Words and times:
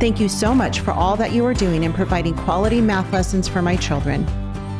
Thank 0.00 0.18
you 0.18 0.30
so 0.30 0.54
much 0.54 0.80
for 0.80 0.92
all 0.92 1.14
that 1.16 1.32
you 1.32 1.44
are 1.44 1.52
doing 1.52 1.84
in 1.84 1.92
providing 1.92 2.34
quality 2.34 2.80
math 2.80 3.12
lessons 3.12 3.46
for 3.46 3.60
my 3.60 3.76
children. 3.76 4.26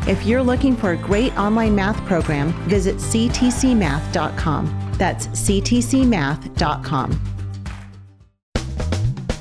If 0.09 0.25
you're 0.25 0.43
looking 0.43 0.75
for 0.75 0.93
a 0.93 0.96
great 0.96 1.36
online 1.36 1.75
math 1.75 2.03
program, 2.07 2.54
visit 2.67 2.96
ctcmath.com. 2.96 4.94
That's 4.96 5.27
ctcmath.com. 5.27 7.21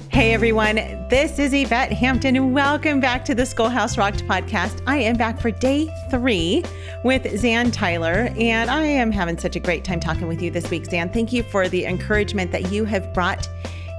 Hey 0.10 0.34
everyone, 0.34 0.76
this 1.08 1.40
is 1.40 1.54
Yvette 1.54 1.94
Hampton, 1.94 2.36
and 2.36 2.54
welcome 2.54 3.00
back 3.00 3.24
to 3.24 3.34
the 3.34 3.46
Schoolhouse 3.46 3.98
Rocked 3.98 4.26
podcast. 4.26 4.82
I 4.86 4.98
am 4.98 5.16
back 5.16 5.40
for 5.40 5.50
day 5.50 5.90
three 6.12 6.62
with 7.06 7.40
Zan 7.40 7.72
Tyler, 7.72 8.34
and 8.38 8.70
I 8.70 8.84
am 8.84 9.14
having 9.14 9.38
such 9.38 9.56
a 9.56 9.62
great 9.62 9.86
time 9.86 10.02
talking 10.02 10.28
with 10.28 10.42
you 10.42 10.52
this 10.52 10.70
week, 10.70 10.88
Zan. 10.88 11.10
Thank 11.10 11.32
you 11.32 11.42
for 11.44 11.70
the 11.70 11.86
encouragement 11.86 12.52
that 12.52 12.70
you 12.70 12.84
have 12.84 13.14
brought 13.14 13.48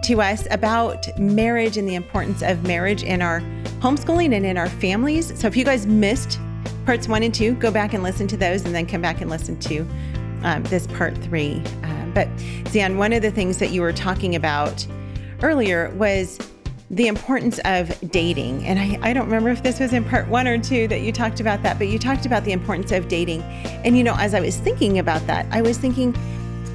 to 0.05 0.21
us 0.23 0.47
about 0.51 1.07
marriage 1.19 1.77
and 1.77 1.89
the 1.89 1.95
importance 1.95 2.43
of 2.43 2.63
marriage 2.63 3.03
in 3.03 3.23
our 3.23 3.41
homeschooling 3.81 4.35
and 4.35 4.47
in 4.47 4.57
our 4.57 4.69
families. 4.69 5.39
So 5.39 5.47
if 5.47 5.57
you 5.57 5.65
guys 5.65 5.87
missed 5.87 6.39
parts 6.87 7.09
one 7.09 7.23
and 7.23 7.35
two, 7.35 7.55
go 7.55 7.71
back 7.71 7.93
and 7.95 8.03
listen 8.03 8.27
to 8.29 8.37
those 8.37 8.65
and 8.65 8.75
then 8.75 8.87
come 8.87 9.03
back 9.03 9.21
and 9.21 9.31
listen 9.31 9.59
to 9.61 9.87
um, 10.43 10.63
this 10.65 10.87
part 10.87 11.17
three. 11.19 11.63
Uh, 11.83 12.07
but 12.15 12.29
Zan, 12.69 12.97
one 12.97 13.13
of 13.13 13.23
the 13.23 13.31
things 13.31 13.59
that 13.59 13.71
you 13.71 13.83
were 13.83 13.93
talking 13.93 14.37
about 14.37 14.87
earlier 15.43 15.91
was 15.97 16.39
the 16.91 17.07
importance 17.07 17.61
of 17.65 17.97
dating. 18.11 18.67
And 18.67 18.79
I, 18.79 19.11
I 19.11 19.13
don't 19.13 19.27
remember 19.27 19.51
if 19.51 19.63
this 19.63 19.79
was 19.79 19.93
in 19.93 20.05
part 20.05 20.27
one 20.29 20.49
or 20.49 20.59
two 20.59 20.89
that 20.89 21.03
you 21.03 21.13
talked 21.13 21.39
about 21.39 21.63
that, 21.63 21.79
but 21.79 21.87
you 21.87 21.99
talked 21.99 22.27
about 22.27 22.45
the 22.45 22.53
importance 22.53 22.91
of 22.91 23.07
dating. 23.07 23.43
And, 23.85 23.97
you 23.97 24.03
know, 24.03 24.17
as 24.19 24.35
I 24.35 24.41
was 24.41 24.57
thinking 24.57 24.99
about 24.99 25.25
that, 25.29 25.47
I 25.53 25.63
was 25.63 25.79
thinking, 25.79 26.17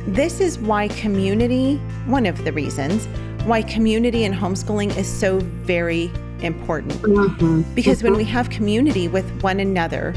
this 0.08 0.40
is 0.40 0.60
why 0.60 0.88
community, 0.90 1.78
one 2.06 2.26
of 2.26 2.44
the 2.44 2.52
reasons 2.52 3.08
why 3.46 3.62
community 3.62 4.26
and 4.26 4.34
homeschooling 4.34 4.96
is 4.98 5.08
so 5.08 5.40
very 5.40 6.12
important. 6.42 6.94
Mm-hmm. 6.94 7.62
Because 7.76 8.00
mm-hmm. 8.00 8.08
when 8.08 8.18
we 8.18 8.24
have 8.24 8.50
community 8.50 9.08
with 9.08 9.30
one 9.44 9.60
another, 9.60 10.14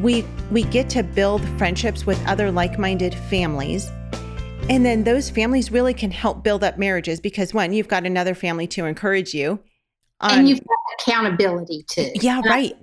we 0.00 0.24
we 0.50 0.64
get 0.64 0.90
to 0.90 1.02
build 1.02 1.42
friendships 1.58 2.04
with 2.04 2.22
other 2.26 2.50
like-minded 2.50 3.14
families. 3.14 3.90
And 4.68 4.84
then 4.84 5.04
those 5.04 5.30
families 5.30 5.72
really 5.72 5.94
can 5.94 6.10
help 6.10 6.44
build 6.44 6.62
up 6.62 6.76
marriages 6.76 7.20
because 7.20 7.54
one, 7.54 7.72
you've 7.72 7.88
got 7.88 8.04
another 8.04 8.34
family 8.34 8.66
to 8.68 8.84
encourage 8.84 9.32
you. 9.32 9.60
Um, 10.20 10.40
and 10.40 10.48
you've 10.48 10.60
got 10.60 10.78
accountability 11.00 11.86
too. 11.88 12.10
Yeah, 12.16 12.42
right. 12.44 12.74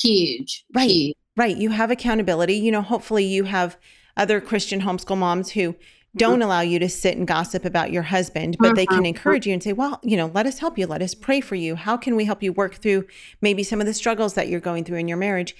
Huge. 0.00 0.64
Right. 0.74 0.90
Huge. 0.90 1.16
Right. 1.36 1.56
You 1.56 1.68
have 1.68 1.90
accountability. 1.90 2.54
You 2.54 2.72
know, 2.72 2.80
hopefully 2.80 3.24
you 3.24 3.44
have 3.44 3.76
other 4.16 4.40
Christian 4.40 4.82
homeschool 4.82 5.18
moms 5.18 5.50
who 5.50 5.74
don't 6.16 6.42
allow 6.42 6.60
you 6.60 6.78
to 6.78 6.88
sit 6.88 7.16
and 7.16 7.26
gossip 7.26 7.64
about 7.64 7.90
your 7.90 8.04
husband, 8.04 8.56
but 8.60 8.76
they 8.76 8.86
can 8.86 8.98
mm-hmm. 8.98 9.06
encourage 9.06 9.46
you 9.46 9.52
and 9.52 9.62
say, 9.62 9.72
well, 9.72 9.98
you 10.02 10.16
know, 10.16 10.30
let 10.32 10.46
us 10.46 10.58
help 10.58 10.78
you. 10.78 10.86
Let 10.86 11.02
us 11.02 11.14
pray 11.14 11.40
for 11.40 11.56
you. 11.56 11.74
How 11.74 11.96
can 11.96 12.14
we 12.14 12.24
help 12.24 12.42
you 12.42 12.52
work 12.52 12.76
through 12.76 13.06
maybe 13.40 13.64
some 13.64 13.80
of 13.80 13.86
the 13.86 13.94
struggles 13.94 14.34
that 14.34 14.48
you're 14.48 14.60
going 14.60 14.84
through 14.84 14.98
in 14.98 15.08
your 15.08 15.16
marriage? 15.16 15.56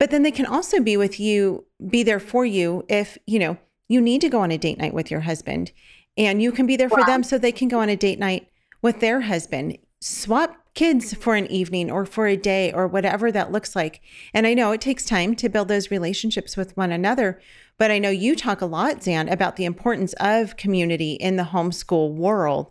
But 0.00 0.10
then 0.10 0.24
they 0.24 0.32
can 0.32 0.46
also 0.46 0.80
be 0.80 0.96
with 0.96 1.20
you, 1.20 1.64
be 1.88 2.02
there 2.02 2.18
for 2.18 2.44
you 2.44 2.84
if, 2.88 3.16
you 3.26 3.38
know, 3.38 3.58
you 3.88 4.00
need 4.00 4.20
to 4.22 4.28
go 4.28 4.40
on 4.40 4.50
a 4.50 4.58
date 4.58 4.78
night 4.78 4.92
with 4.92 5.10
your 5.10 5.20
husband 5.20 5.70
and 6.16 6.42
you 6.42 6.50
can 6.50 6.66
be 6.66 6.76
there 6.76 6.88
for 6.88 7.00
wow. 7.00 7.06
them 7.06 7.22
so 7.22 7.38
they 7.38 7.52
can 7.52 7.68
go 7.68 7.80
on 7.80 7.88
a 7.88 7.96
date 7.96 8.18
night 8.18 8.48
with 8.82 9.00
their 9.00 9.22
husband. 9.22 9.78
Swap 10.00 10.56
kids 10.76 11.14
for 11.14 11.34
an 11.34 11.50
evening 11.50 11.90
or 11.90 12.06
for 12.06 12.28
a 12.28 12.36
day 12.36 12.72
or 12.72 12.86
whatever 12.86 13.32
that 13.32 13.50
looks 13.50 13.74
like. 13.74 14.00
And 14.32 14.46
I 14.46 14.54
know 14.54 14.70
it 14.70 14.80
takes 14.80 15.04
time 15.04 15.34
to 15.36 15.48
build 15.48 15.66
those 15.66 15.90
relationships 15.90 16.56
with 16.56 16.76
one 16.76 16.92
another, 16.92 17.40
but 17.78 17.90
I 17.90 17.98
know 17.98 18.10
you 18.10 18.36
talk 18.36 18.60
a 18.60 18.66
lot, 18.66 19.02
Zan, 19.02 19.28
about 19.28 19.56
the 19.56 19.64
importance 19.64 20.12
of 20.20 20.56
community 20.56 21.14
in 21.14 21.36
the 21.36 21.44
homeschool 21.44 22.14
world. 22.14 22.70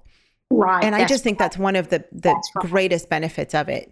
Right. 0.51 0.83
And 0.83 0.95
I 0.95 1.05
just 1.05 1.23
think 1.23 1.39
right. 1.39 1.45
that's 1.45 1.57
one 1.57 1.75
of 1.75 1.89
the, 1.89 2.05
the 2.11 2.29
right. 2.29 2.69
greatest 2.69 3.09
benefits 3.09 3.53
of 3.53 3.67
it. 3.67 3.91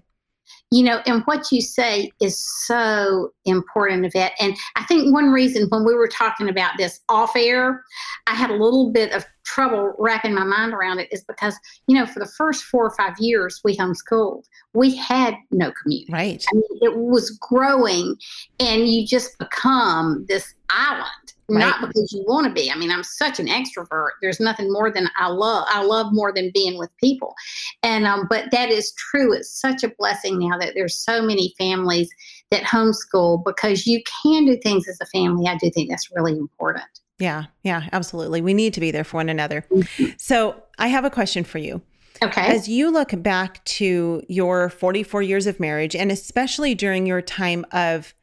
You 0.72 0.84
know, 0.84 1.02
and 1.06 1.24
what 1.24 1.52
you 1.52 1.62
say 1.62 2.12
is 2.22 2.38
so 2.38 3.32
important, 3.46 4.06
Yvette. 4.06 4.34
And 4.40 4.56
I 4.76 4.84
think 4.86 5.14
one 5.14 5.32
reason 5.32 5.68
when 5.70 5.86
we 5.86 5.96
were 5.96 6.08
talking 6.08 6.50
about 6.50 6.72
this 6.78 7.00
off 7.10 7.36
air, 7.36 7.84
I 8.28 8.36
had 8.36 8.50
a 8.50 8.56
little 8.56 8.92
bit 8.92 9.12
of 9.14 9.26
trouble 9.44 9.94
wrapping 9.98 10.34
my 10.34 10.44
mind 10.44 10.74
around 10.74 11.00
it 11.00 11.12
is 11.12 11.24
because, 11.24 11.58
you 11.88 11.96
know, 11.96 12.06
for 12.06 12.20
the 12.20 12.26
first 12.26 12.64
four 12.64 12.86
or 12.86 12.96
five 12.96 13.14
years 13.20 13.62
we 13.64 13.76
homeschooled, 13.78 14.44
we 14.74 14.96
had 14.96 15.36
no 15.52 15.72
community. 15.72 16.12
Right. 16.12 16.46
I 16.52 16.56
mean, 16.56 16.80
it 16.82 16.98
was 16.98 17.32
growing 17.32 18.16
and 18.60 18.88
you 18.88 19.06
just 19.06 19.38
become 19.38 20.26
this 20.28 20.54
island. 20.70 21.10
Right. 21.50 21.60
Not 21.60 21.82
because 21.82 22.14
you 22.14 22.24
want 22.26 22.48
to 22.48 22.54
be. 22.54 22.72
I 22.72 22.76
mean, 22.76 22.90
I'm 22.90 23.04
such 23.04 23.38
an 23.38 23.48
extrovert. 23.48 24.12
There's 24.22 24.40
nothing 24.40 24.72
more 24.72 24.90
than 24.90 25.10
I 25.18 25.28
love. 25.28 25.66
I 25.68 25.84
love 25.84 26.14
more 26.14 26.32
than 26.32 26.52
being 26.54 26.78
with 26.78 26.90
people, 26.98 27.36
and 27.84 28.08
um, 28.08 28.28
but 28.30 28.46
that 28.52 28.70
is 28.70 28.94
true. 28.94 29.34
It's 29.34 29.60
such 29.60 29.84
a 29.84 29.92
blessing 30.00 30.40
now 30.40 30.58
that 30.58 30.72
there's 30.74 30.96
so 30.96 31.22
many 31.22 31.54
families 31.58 32.10
that 32.50 32.64
homeschool 32.64 33.44
because 33.44 33.86
you 33.86 34.02
can 34.24 34.46
do 34.46 34.58
things 34.64 34.88
as 34.88 34.98
a 35.02 35.06
family. 35.08 35.46
I 35.48 35.58
do 35.58 35.70
think 35.70 35.90
that's 35.90 36.10
really 36.16 36.32
important. 36.32 36.86
Yeah, 37.20 37.46
yeah, 37.64 37.90
absolutely. 37.92 38.42
We 38.42 38.54
need 38.54 38.74
to 38.74 38.80
be 38.80 38.92
there 38.92 39.04
for 39.04 39.18
one 39.18 39.30
another. 39.30 39.66
Mm-hmm. 39.72 40.14
So 40.18 40.62
I 40.78 40.88
have 40.88 41.06
a 41.06 41.10
question 41.10 41.44
for 41.44 41.58
you. 41.58 41.82
Okay. 42.22 42.42
As 42.42 42.68
you 42.68 42.92
look 42.92 43.12
back 43.22 43.64
to 43.66 44.24
your 44.28 44.70
44 44.70 45.22
years 45.22 45.48
of 45.48 45.60
marriage, 45.60 45.96
and 45.96 46.12
especially 46.12 46.76
during 46.76 47.06
your 47.06 47.22
time 47.22 47.66
of 47.72 48.14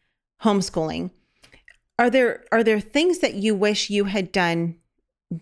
homeschooling, 0.42 1.10
are 1.98 2.08
there 2.08 2.44
are 2.50 2.64
there 2.64 2.80
things 2.80 3.18
that 3.18 3.34
you 3.34 3.54
wish 3.54 3.90
you 3.90 4.04
had 4.04 4.32
done 4.32 4.76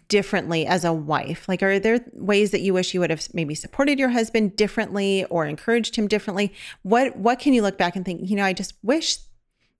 differently 0.08 0.66
as 0.66 0.84
a 0.84 0.92
wife? 0.92 1.48
Like, 1.48 1.62
are 1.62 1.78
there 1.78 2.00
ways 2.14 2.50
that 2.50 2.60
you 2.60 2.74
wish 2.74 2.94
you 2.94 3.00
would 3.00 3.10
have 3.10 3.32
maybe 3.32 3.54
supported 3.54 3.98
your 3.98 4.10
husband 4.10 4.56
differently 4.56 5.24
or 5.26 5.46
encouraged 5.46 5.96
him 5.96 6.08
differently? 6.08 6.52
What 6.82 7.16
What 7.16 7.38
can 7.38 7.52
you 7.52 7.62
look 7.62 7.78
back 7.78 7.96
and 7.96 8.04
think? 8.04 8.28
You 8.28 8.36
know, 8.36 8.44
I 8.44 8.52
just 8.52 8.74
wish 8.82 9.18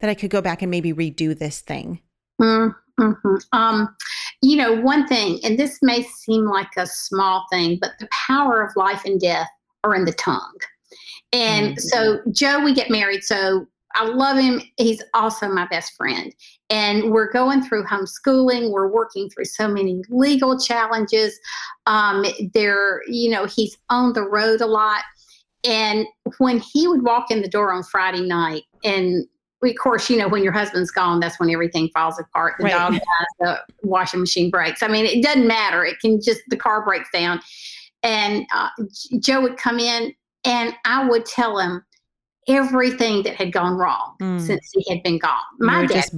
that 0.01 0.09
I 0.09 0.15
could 0.15 0.31
go 0.31 0.41
back 0.41 0.63
and 0.63 0.71
maybe 0.71 0.93
redo 0.93 1.37
this 1.37 1.61
thing. 1.61 2.01
Mm-hmm. 2.99 3.37
Um, 3.53 3.95
you 4.43 4.57
know, 4.57 4.75
one 4.81 5.07
thing, 5.07 5.41
and 5.45 5.59
this 5.59 5.79
may 5.83 6.03
seem 6.03 6.45
like 6.45 6.71
a 6.77 6.87
small 6.87 7.47
thing, 7.51 7.79
but 7.81 7.93
the 7.99 8.09
power 8.11 8.63
of 8.63 8.75
life 8.77 9.05
and 9.05 9.21
death 9.21 9.49
are 9.85 9.95
in 9.95 10.05
the 10.05 10.13
tongue. 10.13 10.59
And 11.33 11.77
mm-hmm. 11.77 11.81
so, 11.81 12.21
Joe, 12.33 12.63
we 12.65 12.75
get 12.75 12.91
married. 12.91 13.23
So 13.23 13.67
I 13.95 14.05
love 14.05 14.39
him. 14.39 14.61
He's 14.77 15.03
also 15.15 15.49
my 15.49 15.67
best 15.67 15.95
friend. 15.97 16.35
And 16.71 17.11
we're 17.11 17.33
going 17.33 17.63
through 17.63 17.85
homeschooling. 17.85 18.71
We're 18.71 18.89
working 18.89 19.31
through 19.31 19.47
so 19.47 19.69
many 19.69 20.03
legal 20.09 20.59
challenges. 20.59 21.39
Um, 21.87 22.25
there, 22.55 23.03
you 23.09 23.31
know, 23.31 23.47
he's 23.47 23.77
on 23.89 24.13
the 24.13 24.23
road 24.23 24.61
a 24.61 24.67
lot. 24.67 25.03
And 25.65 26.07
when 26.39 26.61
he 26.61 26.87
would 26.87 27.03
walk 27.03 27.31
in 27.31 27.43
the 27.43 27.49
door 27.49 27.73
on 27.73 27.83
Friday 27.83 28.21
night, 28.21 28.65
and 28.85 29.27
of 29.63 29.75
course, 29.77 30.09
you 30.09 30.17
know, 30.17 30.29
when 30.29 30.43
your 30.43 30.53
husband's 30.53 30.91
gone, 30.91 31.21
that's 31.21 31.39
when 31.41 31.51
everything 31.51 31.89
falls 31.93 32.19
apart. 32.19 32.55
The 32.59 32.65
right. 32.65 32.73
dog 32.73 32.93
dies, 32.93 33.01
the 33.41 33.61
washing 33.83 34.21
machine 34.21 34.51
breaks. 34.51 34.83
I 34.83 34.89
mean, 34.89 35.05
it 35.05 35.23
doesn't 35.23 35.47
matter. 35.47 35.85
It 35.85 35.99
can 36.01 36.21
just, 36.21 36.41
the 36.49 36.57
car 36.57 36.85
breaks 36.85 37.09
down. 37.13 37.41
And 38.03 38.47
uh, 38.55 38.69
Joe 39.19 39.41
would 39.41 39.57
come 39.57 39.79
in 39.81 40.15
and 40.45 40.75
I 40.85 41.09
would 41.09 41.27
tell 41.27 41.59
him, 41.59 41.85
everything 42.49 43.23
that 43.23 43.37
had 43.37 43.53
gone 43.53 43.77
wrong 43.77 44.17
mm. 44.21 44.41
since 44.41 44.71
he 44.73 44.85
had 44.89 45.03
been 45.03 45.19
gone. 45.19 45.39
My 45.59 45.85
dad, 45.87 45.95
just 45.95 46.15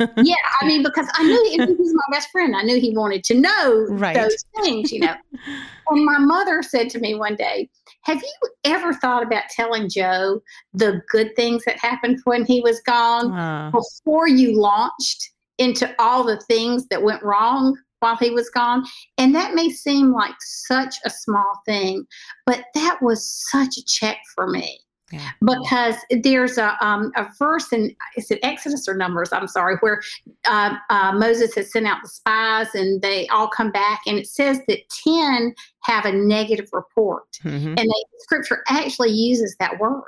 yeah, 0.16 0.34
I 0.60 0.66
mean, 0.66 0.82
because 0.82 1.06
I 1.12 1.22
knew 1.22 1.44
he, 1.44 1.52
he 1.52 1.74
was 1.74 1.94
my 1.94 2.16
best 2.16 2.30
friend. 2.30 2.56
I 2.56 2.62
knew 2.62 2.80
he 2.80 2.96
wanted 2.96 3.22
to 3.24 3.34
know 3.34 3.86
right. 3.90 4.16
those 4.16 4.44
things, 4.62 4.90
you 4.90 5.00
know. 5.00 5.14
and 5.88 6.04
my 6.04 6.18
mother 6.18 6.62
said 6.62 6.88
to 6.90 6.98
me 6.98 7.14
one 7.14 7.36
day, 7.36 7.68
"Have 8.02 8.22
you 8.22 8.50
ever 8.64 8.94
thought 8.94 9.22
about 9.22 9.44
telling 9.50 9.88
Joe 9.88 10.42
the 10.72 11.02
good 11.10 11.36
things 11.36 11.64
that 11.66 11.78
happened 11.78 12.18
when 12.24 12.44
he 12.44 12.60
was 12.60 12.80
gone 12.80 13.32
uh. 13.32 13.70
before 13.70 14.28
you 14.28 14.58
launched 14.58 15.30
into 15.58 15.94
all 15.98 16.24
the 16.24 16.40
things 16.48 16.86
that 16.88 17.02
went 17.02 17.22
wrong?" 17.22 17.76
While 18.00 18.16
he 18.16 18.30
was 18.30 18.50
gone. 18.50 18.84
And 19.16 19.32
that 19.36 19.54
may 19.54 19.70
seem 19.70 20.10
like 20.12 20.34
such 20.40 20.96
a 21.04 21.10
small 21.10 21.62
thing, 21.64 22.04
but 22.46 22.64
that 22.74 23.00
was 23.00 23.24
such 23.48 23.78
a 23.78 23.84
check 23.84 24.18
for 24.34 24.48
me 24.48 24.80
yeah. 25.12 25.30
Because 25.40 25.96
there's 26.22 26.56
a, 26.56 26.76
um, 26.84 27.12
a 27.16 27.28
verse 27.38 27.72
in 27.72 27.94
is 28.16 28.30
it 28.30 28.40
Exodus 28.42 28.88
or 28.88 28.94
Numbers? 28.94 29.32
I'm 29.32 29.46
sorry, 29.46 29.76
where 29.80 30.00
uh, 30.46 30.76
uh, 30.88 31.12
Moses 31.12 31.54
has 31.54 31.70
sent 31.70 31.86
out 31.86 31.98
the 32.02 32.08
spies 32.08 32.68
and 32.74 33.02
they 33.02 33.28
all 33.28 33.48
come 33.48 33.70
back, 33.70 34.00
and 34.06 34.18
it 34.18 34.26
says 34.26 34.60
that 34.68 34.78
ten 35.04 35.54
have 35.82 36.06
a 36.06 36.12
negative 36.12 36.68
report, 36.72 37.30
mm-hmm. 37.44 37.68
and 37.68 37.78
the 37.78 38.04
Scripture 38.20 38.64
actually 38.68 39.10
uses 39.10 39.54
that 39.60 39.78
word. 39.78 40.02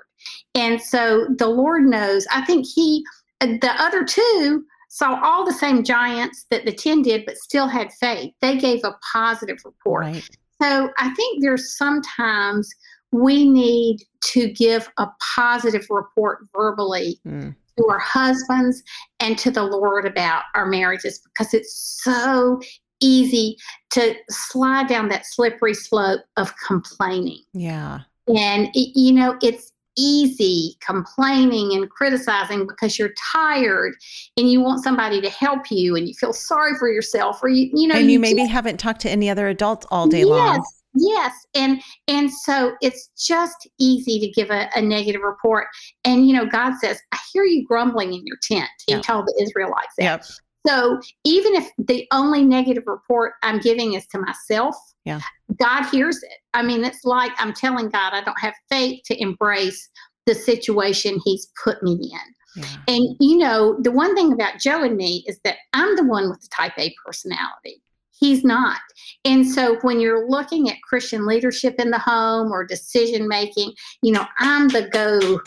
And 0.55 0.81
so 0.81 1.27
the 1.37 1.49
Lord 1.49 1.85
knows. 1.85 2.27
I 2.33 2.45
think 2.47 2.67
He, 2.67 3.05
the 3.41 3.75
other 3.79 4.05
two, 4.05 4.65
saw 4.89 5.21
all 5.23 5.45
the 5.45 5.53
same 5.53 5.83
giants 5.83 6.47
that 6.51 6.65
the 6.65 6.73
10 6.73 7.03
did, 7.03 7.27
but 7.27 7.37
still 7.37 7.67
had 7.67 7.93
faith. 7.95 8.33
They 8.41 8.57
gave 8.57 8.85
a 8.85 8.97
positive 9.13 9.59
report. 9.65 10.05
Right. 10.05 10.29
So 10.63 10.89
I 10.99 11.13
think 11.15 11.43
there's 11.43 11.77
sometimes 11.77 12.73
we 13.15 13.49
need 13.49 14.03
to 14.21 14.51
give 14.53 14.91
a 14.99 15.07
positive 15.37 15.87
report 15.89 16.41
verbally 16.53 17.21
mm. 17.25 17.55
to 17.79 17.87
our 17.87 18.01
husbands 18.01 18.83
and 19.21 19.39
to 19.39 19.53
the 19.53 19.63
Lord 19.63 20.05
about 20.05 20.43
our 20.57 20.67
marriages 20.67 21.21
because 21.21 21.55
it's 21.55 22.01
so 22.03 22.61
easy 23.01 23.57
to 23.91 24.17
slide 24.31 24.89
down 24.89 25.09
that 25.11 25.27
slippery 25.27 25.75
slope 25.75 26.23
of 26.37 26.53
complaining. 26.67 27.39
Yeah. 27.53 28.01
And, 28.27 28.69
it, 28.75 28.99
you 28.99 29.13
know, 29.13 29.39
it's 29.41 29.71
easy 29.97 30.77
complaining 30.85 31.77
and 31.77 31.89
criticizing 31.89 32.67
because 32.67 32.99
you're 32.99 33.15
tired 33.33 33.95
and 34.37 34.51
you 34.51 34.61
want 34.61 34.83
somebody 34.83 35.21
to 35.21 35.31
help 35.31 35.71
you 35.71 35.95
and 35.95 36.09
you 36.09 36.15
feel 36.15 36.33
sorry 36.33 36.73
for 36.81 36.91
yourself 36.91 37.41
or 37.45 37.49
you 37.49 37.71
you 37.73 37.87
know 37.87 37.95
and 37.95 38.07
you, 38.07 38.15
you 38.15 38.19
maybe 38.19 38.41
just, 38.41 38.51
haven't 38.51 38.79
talked 38.79 39.03
to 39.03 39.09
any 39.09 39.31
other 39.31 39.47
adults 39.47 39.87
all 39.93 40.09
day 40.09 40.25
yes, 40.25 40.27
long 40.27 40.65
yes 40.95 41.47
and 41.55 41.83
and 42.09 42.31
so 42.31 42.75
it's 42.81 43.11
just 43.19 43.69
easy 43.79 44.21
to 44.21 44.31
give 44.31 44.51
a, 44.51 44.69
a, 44.75 44.81
negative 44.81 45.23
report 45.23 45.67
and 46.05 46.27
you 46.27 46.35
know 46.35 46.47
god 46.47 46.75
says 46.79 47.01
i 47.13 47.19
hear 47.33 47.45
you 47.45 47.67
grumbling 47.67 48.13
in 48.15 48.25
your 48.27 48.37
tent 48.43 48.69
he 48.87 48.93
yep. 48.93 49.03
told 49.03 49.27
the 49.27 49.43
israelites 49.43 49.95
that 49.99 50.05
yep. 50.05 50.25
so 50.67 51.01
even 51.25 51.55
if 51.55 51.69
the 51.79 52.07
only 52.13 52.45
negative 52.45 52.85
report 52.87 53.33
i'm 53.43 53.59
giving 53.59 53.95
is 53.95 54.07
to 54.07 54.19
myself 54.19 54.77
yeah 55.05 55.21
god 55.59 55.85
hears 55.87 56.23
it 56.23 56.39
i 56.55 56.63
mean 56.63 56.85
it's 56.85 57.05
like 57.05 57.33
i'm 57.39 57.53
telling 57.53 57.89
god 57.89 58.13
i 58.13 58.23
don't 58.23 58.41
have 58.41 58.55
faith 58.71 59.01
to 59.05 59.21
embrace 59.21 59.89
the 60.27 60.35
situation 60.35 61.19
he's 61.25 61.49
put 61.63 61.83
me 61.83 61.93
in 61.93 62.63
yeah. 62.63 62.77
and 62.89 63.17
you 63.21 63.37
know 63.37 63.77
the 63.81 63.91
one 63.91 64.15
thing 64.15 64.33
about 64.33 64.59
joe 64.59 64.83
and 64.83 64.97
me 64.97 65.25
is 65.27 65.41
that 65.45 65.57
i'm 65.73 65.97
the 65.97 66.05
one 66.05 66.29
with 66.31 66.41
the 66.41 66.49
type 66.49 66.73
a 66.79 66.95
personality 67.05 67.83
He's 68.25 68.43
not. 68.43 68.81
And 69.27 69.47
so 69.47 69.77
when 69.83 70.01
you're 70.01 70.27
looking 70.27 70.71
at 70.71 70.81
Christian 70.83 71.27
leadership 71.27 71.75
in 71.79 71.91
the 71.91 71.99
home 71.99 72.51
or 72.51 72.65
decision 72.65 73.29
making, 73.29 73.75
you 74.01 74.13
know, 74.13 74.25
I'm 74.39 74.69
the 74.69 74.89
go 74.89 75.41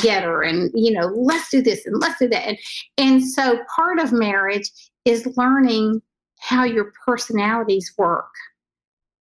getter 0.00 0.40
and, 0.40 0.70
you 0.74 0.90
know, 0.90 1.08
let's 1.08 1.50
do 1.50 1.60
this 1.60 1.84
and 1.84 2.00
let's 2.00 2.18
do 2.18 2.28
that. 2.28 2.48
And, 2.48 2.58
and 2.96 3.28
so 3.28 3.58
part 3.76 3.98
of 3.98 4.10
marriage 4.10 4.70
is 5.04 5.28
learning 5.36 6.00
how 6.40 6.64
your 6.64 6.94
personalities 7.04 7.92
work 7.98 8.32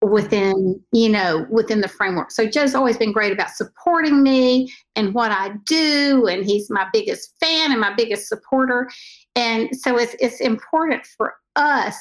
within 0.02 0.82
you 0.92 1.08
know 1.08 1.48
within 1.50 1.80
the 1.80 1.88
framework 1.88 2.30
so 2.30 2.46
joe's 2.46 2.76
always 2.76 2.98
been 2.98 3.14
great 3.14 3.32
about 3.32 3.50
supporting 3.50 4.22
me 4.22 4.70
and 4.98 5.14
what 5.14 5.32
i 5.32 5.50
do 5.66 6.28
and 6.28 6.44
he's 6.44 6.70
my 6.70 6.86
biggest 6.92 7.34
fan 7.40 7.72
and 7.72 7.80
my 7.80 7.94
biggest 7.94 8.28
supporter 8.28 8.90
and 9.38 9.70
so 9.74 9.98
it's 9.98 10.14
it's 10.20 10.42
important 10.42 11.06
for 11.06 11.36
us 11.56 11.96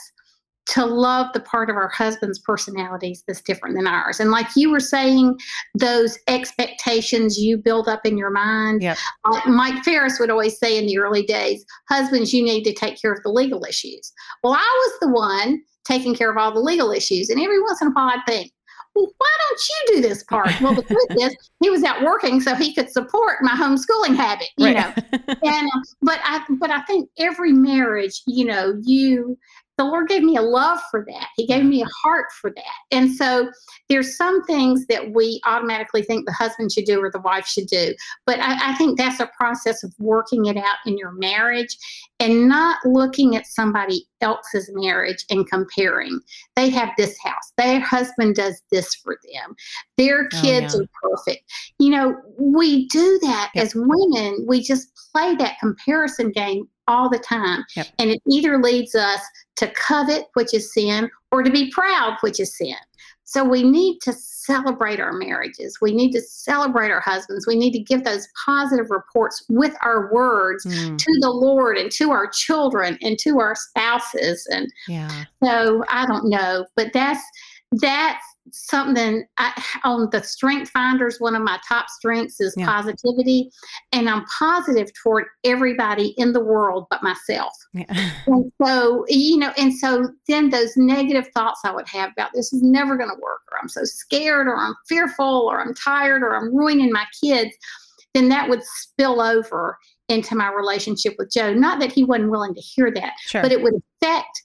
to 0.66 0.84
love 0.86 1.26
the 1.32 1.40
part 1.40 1.70
of 1.70 1.76
our 1.76 1.88
husband's 1.88 2.38
personalities 2.38 3.24
that's 3.26 3.42
different 3.42 3.76
than 3.76 3.86
ours. 3.86 4.20
And 4.20 4.30
like 4.30 4.46
you 4.56 4.70
were 4.70 4.80
saying, 4.80 5.38
those 5.74 6.18
expectations 6.28 7.38
you 7.38 7.58
build 7.58 7.88
up 7.88 8.06
in 8.06 8.16
your 8.16 8.30
mind. 8.30 8.82
Yep. 8.82 8.98
Mike 9.46 9.82
Farris 9.84 10.18
would 10.20 10.30
always 10.30 10.58
say 10.58 10.78
in 10.78 10.86
the 10.86 10.98
early 10.98 11.24
days, 11.24 11.64
husbands, 11.88 12.32
you 12.32 12.42
need 12.42 12.62
to 12.64 12.72
take 12.72 13.00
care 13.00 13.12
of 13.12 13.22
the 13.22 13.30
legal 13.30 13.64
issues. 13.64 14.12
Well, 14.42 14.52
I 14.52 14.58
was 14.86 15.00
the 15.00 15.08
one 15.08 15.60
taking 15.84 16.14
care 16.14 16.30
of 16.30 16.36
all 16.36 16.52
the 16.52 16.60
legal 16.60 16.92
issues. 16.92 17.28
And 17.28 17.40
every 17.40 17.60
once 17.60 17.82
in 17.82 17.88
a 17.88 17.90
while 17.90 18.08
I'd 18.08 18.22
think, 18.26 18.52
well, 18.94 19.10
why 19.16 19.28
don't 19.48 19.68
you 19.68 19.94
do 19.94 20.08
this 20.08 20.22
part? 20.24 20.52
Well, 20.60 20.74
the 20.74 20.82
truth 20.82 21.16
is, 21.18 21.36
he 21.60 21.70
was 21.70 21.82
out 21.82 22.02
working 22.02 22.40
so 22.40 22.54
he 22.54 22.74
could 22.74 22.90
support 22.90 23.38
my 23.40 23.52
homeschooling 23.52 24.16
habit, 24.16 24.48
you 24.58 24.66
right. 24.66 24.76
know. 24.76 24.92
and 25.42 25.70
uh, 25.74 25.80
but 26.02 26.20
I 26.22 26.44
but 26.58 26.70
I 26.70 26.82
think 26.82 27.08
every 27.18 27.52
marriage, 27.52 28.22
you 28.26 28.44
know, 28.44 28.78
you 28.82 29.38
the 29.78 29.84
Lord 29.84 30.08
gave 30.08 30.22
me 30.22 30.36
a 30.36 30.42
love 30.42 30.78
for 30.90 31.04
that. 31.08 31.28
He 31.36 31.46
gave 31.46 31.64
me 31.64 31.82
a 31.82 31.88
heart 32.02 32.26
for 32.40 32.50
that. 32.50 32.96
And 32.96 33.14
so 33.14 33.50
there's 33.88 34.16
some 34.16 34.42
things 34.44 34.86
that 34.86 35.12
we 35.12 35.40
automatically 35.46 36.02
think 36.02 36.26
the 36.26 36.32
husband 36.32 36.72
should 36.72 36.84
do 36.84 37.02
or 37.02 37.10
the 37.10 37.20
wife 37.20 37.46
should 37.46 37.66
do. 37.66 37.94
But 38.26 38.38
I, 38.40 38.72
I, 38.72 38.74
think 38.74 38.98
that's 38.98 39.20
a 39.20 39.30
process 39.36 39.82
of 39.82 39.94
working 39.98 40.46
it 40.46 40.56
out 40.56 40.76
in 40.86 40.98
your 40.98 41.12
marriage 41.12 41.76
and 42.20 42.48
not 42.48 42.78
looking 42.84 43.34
at 43.34 43.46
somebody 43.46 44.06
else's 44.20 44.70
marriage 44.74 45.24
and 45.30 45.48
comparing. 45.48 46.20
They 46.54 46.68
have 46.70 46.90
this 46.96 47.16
house, 47.22 47.52
their 47.56 47.80
husband 47.80 48.36
does 48.36 48.60
this 48.70 48.94
for 48.94 49.18
them, 49.32 49.54
their 49.96 50.28
oh, 50.32 50.40
kids 50.42 50.74
oh, 50.74 50.80
yeah. 50.80 50.84
are 50.84 51.16
perfect. 51.16 51.50
You 51.78 51.90
know, 51.90 52.16
we 52.38 52.86
do 52.88 53.18
that 53.22 53.50
yep. 53.54 53.64
as 53.64 53.74
women. 53.74 54.44
We 54.46 54.62
just 54.62 54.92
play 55.12 55.34
that 55.36 55.58
comparison 55.60 56.30
game 56.30 56.68
all 56.88 57.08
the 57.08 57.18
time. 57.18 57.64
Yep. 57.76 57.86
And 57.98 58.10
it 58.10 58.22
either 58.28 58.58
leads 58.58 58.94
us 58.94 59.20
to 59.62 59.72
covet, 59.72 60.26
which 60.34 60.52
is 60.52 60.72
sin, 60.72 61.10
or 61.30 61.42
to 61.42 61.50
be 61.50 61.70
proud, 61.70 62.16
which 62.20 62.40
is 62.40 62.56
sin. 62.56 62.76
So 63.24 63.44
we 63.44 63.62
need 63.62 64.00
to 64.00 64.12
celebrate 64.12 65.00
our 65.00 65.12
marriages. 65.12 65.78
We 65.80 65.94
need 65.94 66.10
to 66.12 66.20
celebrate 66.20 66.90
our 66.90 67.00
husbands. 67.00 67.46
We 67.46 67.56
need 67.56 67.72
to 67.72 67.78
give 67.78 68.04
those 68.04 68.28
positive 68.44 68.90
reports 68.90 69.44
with 69.48 69.74
our 69.82 70.12
words 70.12 70.66
mm. 70.66 70.98
to 70.98 71.18
the 71.20 71.30
Lord 71.30 71.78
and 71.78 71.90
to 71.92 72.10
our 72.10 72.26
children 72.26 72.98
and 73.00 73.18
to 73.20 73.38
our 73.38 73.54
spouses. 73.54 74.46
And 74.50 74.70
yeah. 74.88 75.24
so 75.42 75.82
I 75.88 76.04
don't 76.06 76.28
know, 76.28 76.66
but 76.76 76.92
that's 76.92 77.22
that's 77.80 78.24
something 78.50 79.24
I, 79.38 79.62
on 79.84 80.08
the 80.10 80.22
strength 80.22 80.70
finders 80.70 81.20
one 81.20 81.36
of 81.36 81.42
my 81.42 81.58
top 81.66 81.88
strengths 81.88 82.40
is 82.40 82.54
yeah. 82.56 82.66
positivity 82.66 83.50
and 83.92 84.08
i'm 84.08 84.24
positive 84.26 84.90
toward 85.00 85.26
everybody 85.44 86.14
in 86.18 86.32
the 86.32 86.42
world 86.42 86.86
but 86.90 87.02
myself 87.02 87.52
yeah. 87.72 88.10
and 88.26 88.52
so 88.62 89.04
you 89.08 89.38
know 89.38 89.52
and 89.56 89.72
so 89.72 90.08
then 90.26 90.50
those 90.50 90.76
negative 90.76 91.28
thoughts 91.34 91.60
i 91.64 91.72
would 91.72 91.86
have 91.88 92.10
about 92.12 92.30
this 92.34 92.52
is 92.52 92.62
never 92.62 92.96
going 92.96 93.10
to 93.10 93.20
work 93.22 93.42
or 93.52 93.58
i'm 93.60 93.68
so 93.68 93.84
scared 93.84 94.48
or 94.48 94.56
i'm 94.56 94.74
fearful 94.88 95.48
or 95.48 95.60
i'm 95.60 95.74
tired 95.74 96.22
or 96.22 96.34
i'm 96.34 96.54
ruining 96.54 96.90
my 96.90 97.04
kids 97.22 97.54
then 98.12 98.28
that 98.28 98.48
would 98.48 98.62
spill 98.64 99.20
over 99.20 99.78
into 100.08 100.34
my 100.34 100.52
relationship 100.52 101.14
with 101.16 101.30
joe 101.32 101.54
not 101.54 101.78
that 101.78 101.92
he 101.92 102.02
wasn't 102.02 102.30
willing 102.30 102.54
to 102.54 102.60
hear 102.60 102.90
that 102.90 103.12
sure. 103.20 103.40
but 103.40 103.52
it 103.52 103.62
would 103.62 103.74
affect 104.02 104.42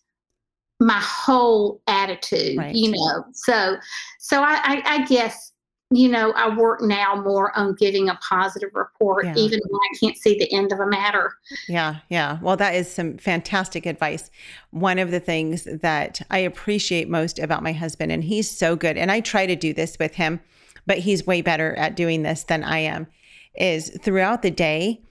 my 0.80 1.00
whole 1.02 1.82
attitude 1.88 2.58
right. 2.58 2.76
you 2.76 2.92
know 2.92 3.26
so 3.34 3.78
so 4.20 4.42
I, 4.42 4.60
I, 4.64 4.84
I 4.86 5.06
guess 5.06 5.54
you 5.90 6.10
know 6.10 6.34
i 6.34 6.54
work 6.56 6.82
now 6.82 7.16
more 7.16 7.58
on 7.58 7.74
giving 7.76 8.10
a 8.10 8.20
positive 8.28 8.70
report 8.74 9.26
yeah. 9.26 9.36
even 9.36 9.60
when 9.68 9.80
i 9.80 9.98
can't 10.00 10.18
see 10.18 10.38
the 10.38 10.52
end 10.54 10.72
of 10.72 10.80
a 10.80 10.86
matter 10.86 11.34
yeah 11.68 11.98
yeah 12.10 12.38
well 12.42 12.58
that 12.58 12.76
is 12.76 12.92
some 12.92 13.18
fantastic 13.18 13.86
advice 13.86 14.30
one 14.72 15.00
of 15.00 15.12
the 15.12 15.20
things 15.20 15.64
that 15.64 16.22
i 16.30 16.38
appreciate 16.38 17.10
most 17.10 17.40
about 17.40 17.64
my 17.64 17.72
husband 17.72 18.12
and 18.12 18.26
he's 18.26 18.50
so 18.50 18.76
good 18.76 18.98
and 18.98 19.12
i 19.12 19.20
try 19.20 19.46
to 19.46 19.56
do 19.56 19.74
this 19.74 19.98
with 20.00 20.16
him 20.16 20.40
but 20.86 21.00
he's 21.00 21.26
way 21.26 21.42
better 21.42 21.74
at 21.76 21.96
doing 21.96 22.22
this 22.22 22.44
than 22.44 22.64
i 22.64 22.80
am 22.80 23.08
is 23.56 23.90
throughout 24.02 24.42
the 24.42 24.52
day 24.52 25.02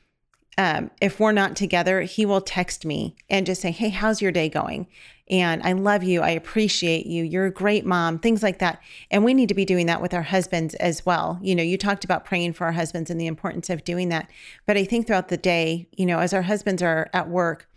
um, 0.59 0.91
if 1.03 1.21
we're 1.21 1.33
not 1.33 1.55
together, 1.55 2.01
he 2.03 2.25
will 2.25 2.41
text 2.41 2.87
me 2.87 3.15
and 3.29 3.45
just 3.45 3.61
say, 3.61 3.71
Hey, 3.71 3.91
how's 3.91 4.23
your 4.23 4.33
day 4.33 4.49
going? 4.49 4.87
And 5.29 5.63
I 5.65 5.73
love 5.73 6.05
you. 6.05 6.23
I 6.23 6.31
appreciate 6.31 7.07
you. 7.07 7.25
You're 7.25 7.47
a 7.47 7.53
great 7.53 7.85
mom, 7.85 8.19
things 8.19 8.43
like 8.43 8.59
that. 8.59 8.81
And 9.11 9.25
we 9.25 9.35
need 9.35 9.49
to 9.49 9.55
be 9.55 9.65
doing 9.65 9.87
that 9.87 10.01
with 10.01 10.15
our 10.15 10.23
husbands 10.23 10.75
as 10.77 11.05
well. 11.05 11.39
You 11.43 11.55
know, 11.55 11.65
you 11.65 11.77
talked 11.77 12.05
about 12.05 12.25
praying 12.25 12.53
for 12.53 12.65
our 12.65 12.73
husbands 12.73 13.11
and 13.11 13.21
the 13.21 13.27
importance 13.27 13.69
of 13.69 13.85
doing 13.85 14.09
that. 14.11 14.31
But 14.67 14.77
I 14.77 14.85
think 14.85 15.07
throughout 15.07 15.29
the 15.29 15.37
day, 15.37 15.89
you 15.93 16.07
know, 16.07 16.21
as 16.21 16.33
our 16.33 16.43
husbands 16.43 16.81
are 16.83 17.11
at 17.13 17.29
work, 17.29 17.69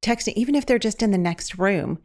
texting, 0.00 0.32
even 0.34 0.54
if 0.54 0.64
they're 0.64 0.78
just 0.78 1.02
in 1.02 1.10
the 1.10 1.18
next 1.18 1.58
room, 1.58 1.98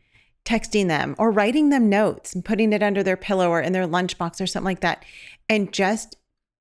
texting 0.43 0.87
them 0.87 1.15
or 1.17 1.31
writing 1.31 1.69
them 1.69 1.89
notes 1.89 2.33
and 2.33 2.43
putting 2.43 2.73
it 2.73 2.83
under 2.83 3.03
their 3.03 3.17
pillow 3.17 3.49
or 3.49 3.61
in 3.61 3.73
their 3.73 3.87
lunchbox 3.87 4.41
or 4.41 4.47
something 4.47 4.65
like 4.65 4.81
that. 4.81 5.03
And 5.49 5.71
just 5.71 6.17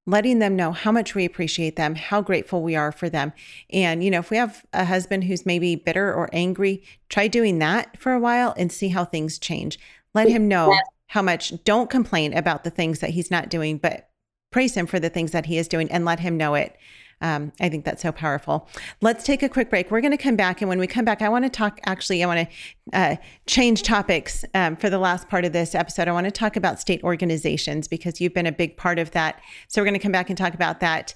letting 0.06 0.38
them 0.38 0.54
know 0.54 0.70
how 0.70 0.92
much 0.92 1.14
we 1.14 1.24
appreciate 1.24 1.74
them, 1.76 1.96
how 1.96 2.22
grateful 2.22 2.62
we 2.62 2.76
are 2.76 2.92
for 2.92 3.10
them. 3.10 3.32
And, 3.70 4.04
you 4.04 4.10
know, 4.10 4.20
if 4.20 4.30
we 4.30 4.36
have 4.36 4.64
a 4.72 4.84
husband 4.84 5.24
who's 5.24 5.44
maybe 5.44 5.74
bitter 5.74 6.14
or 6.14 6.30
angry, 6.32 6.84
try 7.08 7.26
doing 7.26 7.58
that 7.58 7.98
for 7.98 8.12
a 8.12 8.20
while 8.20 8.54
and 8.56 8.70
see 8.70 8.88
how 8.88 9.04
things 9.04 9.38
change. 9.38 9.78
Let 10.14 10.28
him 10.28 10.46
know 10.48 10.78
how 11.08 11.22
much, 11.22 11.52
don't 11.64 11.90
complain 11.90 12.32
about 12.32 12.64
the 12.64 12.70
things 12.70 13.00
that 13.00 13.10
he's 13.10 13.30
not 13.30 13.48
doing, 13.48 13.78
but 13.78 14.08
praise 14.50 14.76
him 14.76 14.86
for 14.86 15.00
the 15.00 15.10
things 15.10 15.32
that 15.32 15.46
he 15.46 15.58
is 15.58 15.68
doing 15.68 15.90
and 15.90 16.04
let 16.04 16.20
him 16.20 16.36
know 16.36 16.54
it. 16.54 16.76
Um, 17.22 17.52
I 17.60 17.68
think 17.68 17.84
that's 17.84 18.02
so 18.02 18.12
powerful. 18.12 18.68
Let's 19.00 19.24
take 19.24 19.42
a 19.42 19.48
quick 19.48 19.70
break. 19.70 19.90
We're 19.90 20.02
going 20.02 20.16
to 20.16 20.22
come 20.22 20.36
back. 20.36 20.60
And 20.60 20.68
when 20.68 20.78
we 20.78 20.86
come 20.86 21.04
back, 21.04 21.22
I 21.22 21.28
want 21.28 21.44
to 21.44 21.50
talk 21.50 21.80
actually, 21.86 22.22
I 22.22 22.26
want 22.26 22.48
to 22.48 22.98
uh, 22.98 23.16
change 23.46 23.82
topics 23.82 24.44
um, 24.54 24.76
for 24.76 24.90
the 24.90 24.98
last 24.98 25.28
part 25.28 25.44
of 25.44 25.52
this 25.52 25.74
episode. 25.74 26.08
I 26.08 26.12
want 26.12 26.26
to 26.26 26.30
talk 26.30 26.56
about 26.56 26.78
state 26.78 27.02
organizations 27.02 27.88
because 27.88 28.20
you've 28.20 28.34
been 28.34 28.46
a 28.46 28.52
big 28.52 28.76
part 28.76 28.98
of 28.98 29.12
that. 29.12 29.40
So 29.68 29.80
we're 29.80 29.86
going 29.86 29.94
to 29.94 30.02
come 30.02 30.12
back 30.12 30.28
and 30.28 30.36
talk 30.36 30.52
about 30.52 30.80
that. 30.80 31.14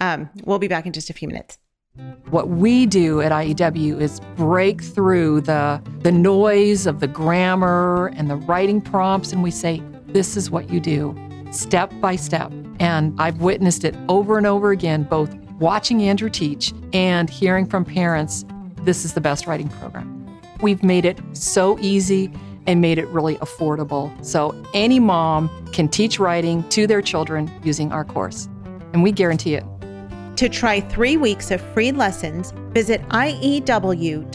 Um, 0.00 0.30
we'll 0.44 0.58
be 0.58 0.68
back 0.68 0.86
in 0.86 0.92
just 0.92 1.10
a 1.10 1.12
few 1.12 1.28
minutes. 1.28 1.58
What 2.30 2.48
we 2.48 2.86
do 2.86 3.20
at 3.20 3.32
IEW 3.32 4.00
is 4.00 4.20
break 4.34 4.82
through 4.82 5.42
the 5.42 5.82
the 6.00 6.10
noise 6.10 6.86
of 6.86 7.00
the 7.00 7.06
grammar 7.06 8.10
and 8.16 8.30
the 8.30 8.36
writing 8.36 8.80
prompts 8.80 9.30
and 9.30 9.42
we 9.42 9.50
say 9.50 9.82
this 10.06 10.34
is 10.34 10.50
what 10.50 10.70
you 10.70 10.80
do 10.80 11.14
step 11.50 11.92
by 12.00 12.16
step 12.16 12.50
And 12.80 13.14
I've 13.20 13.42
witnessed 13.42 13.84
it 13.84 13.94
over 14.08 14.38
and 14.38 14.46
over 14.46 14.70
again, 14.70 15.04
both 15.04 15.36
watching 15.62 16.02
Andrew 16.02 16.28
teach 16.28 16.74
and 16.92 17.30
hearing 17.30 17.64
from 17.66 17.84
parents 17.84 18.44
this 18.82 19.04
is 19.04 19.14
the 19.14 19.20
best 19.20 19.46
writing 19.46 19.68
program. 19.68 20.28
We've 20.60 20.82
made 20.82 21.04
it 21.04 21.20
so 21.34 21.78
easy 21.78 22.32
and 22.66 22.80
made 22.80 22.98
it 22.98 23.06
really 23.08 23.36
affordable. 23.36 24.12
So 24.24 24.60
any 24.74 24.98
mom 24.98 25.48
can 25.72 25.88
teach 25.88 26.18
writing 26.18 26.68
to 26.70 26.88
their 26.88 27.00
children 27.00 27.48
using 27.62 27.92
our 27.92 28.04
course, 28.04 28.48
and 28.92 29.04
we 29.04 29.12
guarantee 29.12 29.54
it. 29.54 29.62
To 30.36 30.48
try 30.48 30.80
three 30.80 31.16
weeks 31.16 31.52
of 31.52 31.60
free 31.72 31.92
lessons, 31.92 32.52
visit 32.72 33.00
IEW.com. 33.10 34.28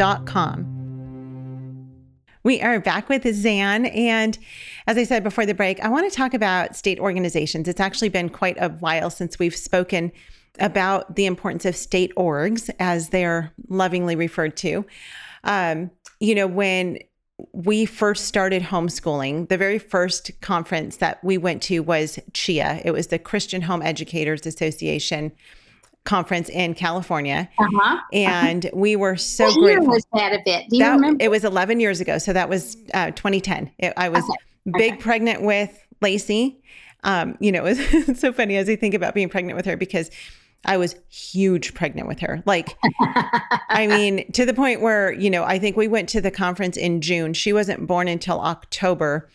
We 2.44 2.62
are 2.62 2.80
back 2.80 3.10
with 3.10 3.28
Zan. 3.36 3.88
And 3.88 4.38
as 4.86 4.98
I 4.98 5.04
said 5.04 5.26
before 5.26 5.46
the 5.46 5.54
break, 5.54 5.82
I 5.82 5.90
want 5.90 6.10
to 6.10 6.16
talk 6.16 6.34
about 6.34 6.78
state 6.78 7.00
organizations. 7.00 7.68
It's 7.68 7.82
actually 7.82 8.08
been 8.08 8.30
quite 8.30 8.56
a 8.62 8.70
while 8.70 9.10
since 9.10 9.38
we've 9.38 9.56
spoken 9.56 10.14
about 10.60 11.16
the 11.16 11.26
importance 11.26 11.66
of 11.66 11.76
state 11.76 12.14
orgs, 12.16 12.70
as 12.80 13.10
they're 13.10 13.52
lovingly 13.70 14.16
referred 14.16 14.58
to. 14.58 14.86
Um, 15.44 15.92
you 16.20 16.36
know, 16.36 16.48
when 16.48 17.00
we 17.54 17.86
first 17.86 18.26
started 18.26 18.64
homeschooling, 18.64 19.50
the 19.50 19.58
very 19.58 19.78
first 19.78 20.32
conference 20.42 20.98
that 20.98 21.24
we 21.24 21.38
went 21.38 21.62
to 21.64 21.80
was 21.80 22.20
CHEA. 22.34 22.82
It 22.84 22.92
was 22.92 23.08
the 23.08 23.20
Christian 23.20 23.62
Home 23.64 23.82
Educators 23.82 24.46
Association 24.46 25.32
conference 26.04 26.50
in 26.50 26.74
California, 26.74 27.50
uh-huh. 27.60 28.00
and 28.14 28.66
uh-huh. 28.66 28.78
we 28.78 28.96
were 28.96 29.18
so 29.18 29.46
what 29.46 29.60
grateful. 29.60 29.88
Was 29.88 30.08
that 30.14 30.34
event? 30.34 30.70
Do 30.70 30.78
you 30.78 30.84
that, 30.84 30.94
remember? 30.94 31.24
It 31.24 31.30
was 31.30 31.44
11 31.44 31.80
years 31.80 32.00
ago, 32.00 32.18
so 32.18 32.34
that 32.34 32.50
was 32.50 32.78
uh, 32.94 33.12
2010. 33.12 33.72
It, 33.78 33.94
I 33.98 34.10
was 34.10 34.24
okay. 34.24 34.78
big 34.78 34.94
okay. 34.94 35.02
pregnant 35.02 35.42
with 35.44 35.86
Lacey. 36.02 36.60
Um, 37.04 37.38
you 37.40 37.52
know, 37.52 37.66
it 37.66 37.78
was 37.78 38.20
so 38.20 38.34
funny 38.34 38.56
as 38.58 38.68
I 38.68 38.76
think 38.76 38.96
about 38.96 39.14
being 39.14 39.30
pregnant 39.30 39.58
with 39.58 39.66
her 39.66 39.78
because 39.78 40.10
I 40.66 40.78
was 40.78 40.96
huge 41.10 41.74
pregnant 41.74 42.08
with 42.08 42.20
her. 42.20 42.44
Like, 42.46 42.78
I 43.70 43.88
mean, 43.88 44.32
to 44.34 44.46
the 44.46 44.54
point 44.54 44.82
where, 44.82 45.12
you 45.12 45.30
know, 45.30 45.44
I 45.44 45.60
think 45.60 45.78
we 45.78 45.88
went 45.88 46.10
to 46.10 46.22
the 46.22 46.32
conference 46.32 46.78
in 46.78 47.02
June. 47.02 47.34
She 47.34 47.54
wasn't 47.54 47.88
born 47.88 48.08
until 48.08 48.40
October. 48.40 49.30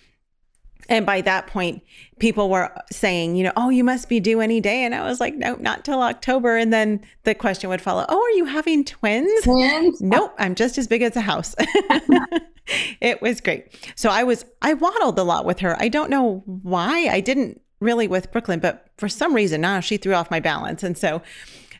And 0.89 1.07
by 1.07 1.21
that 1.23 1.47
point, 1.47 1.83
people 2.19 2.51
were 2.51 2.71
saying, 2.91 3.37
you 3.37 3.45
know, 3.45 3.53
oh, 3.57 3.71
you 3.71 3.85
must 3.85 4.09
be 4.09 4.21
due 4.21 4.41
any 4.41 4.61
day. 4.61 4.85
And 4.85 4.95
I 4.95 5.05
was 5.05 5.21
like, 5.21 5.35
nope, 5.35 5.61
not 5.61 5.85
till 5.85 6.03
October. 6.03 6.57
And 6.57 6.73
then 6.73 7.01
the 7.23 7.35
question 7.35 7.71
would 7.71 7.81
follow, 7.81 8.05
oh, 8.09 8.21
are 8.21 8.37
you 8.37 8.45
having 8.45 8.85
twins? 8.85 9.31
Twins? 9.45 10.03
Nope, 10.03 10.35
I'm 10.39 10.55
just 10.55 10.77
as 10.77 10.89
big 10.89 11.03
as 11.03 11.17
a 11.17 11.21
house. 11.21 11.55
it 13.01 13.23
was 13.23 13.41
great. 13.41 13.79
So 13.95 14.11
I 14.11 14.25
was, 14.25 14.45
I 14.61 14.75
waddled 14.75 15.19
a 15.19 15.23
lot 15.23 15.45
with 15.45 15.61
her. 15.61 15.81
I 15.81 15.89
don't 15.89 16.11
know 16.11 16.43
why. 16.47 17.07
I 17.07 17.21
didn't 17.21 17.61
really 17.83 18.09
with 18.09 18.31
Brooklyn, 18.33 18.61
but 18.61 18.87
for 18.97 19.09
some 19.09 19.35
reason 19.35 19.61
now 19.61 19.81
she 19.81 19.97
threw 19.97 20.15
off 20.15 20.31
my 20.31 20.41
balance. 20.41 20.83
And 20.83 20.97
so 20.97 21.23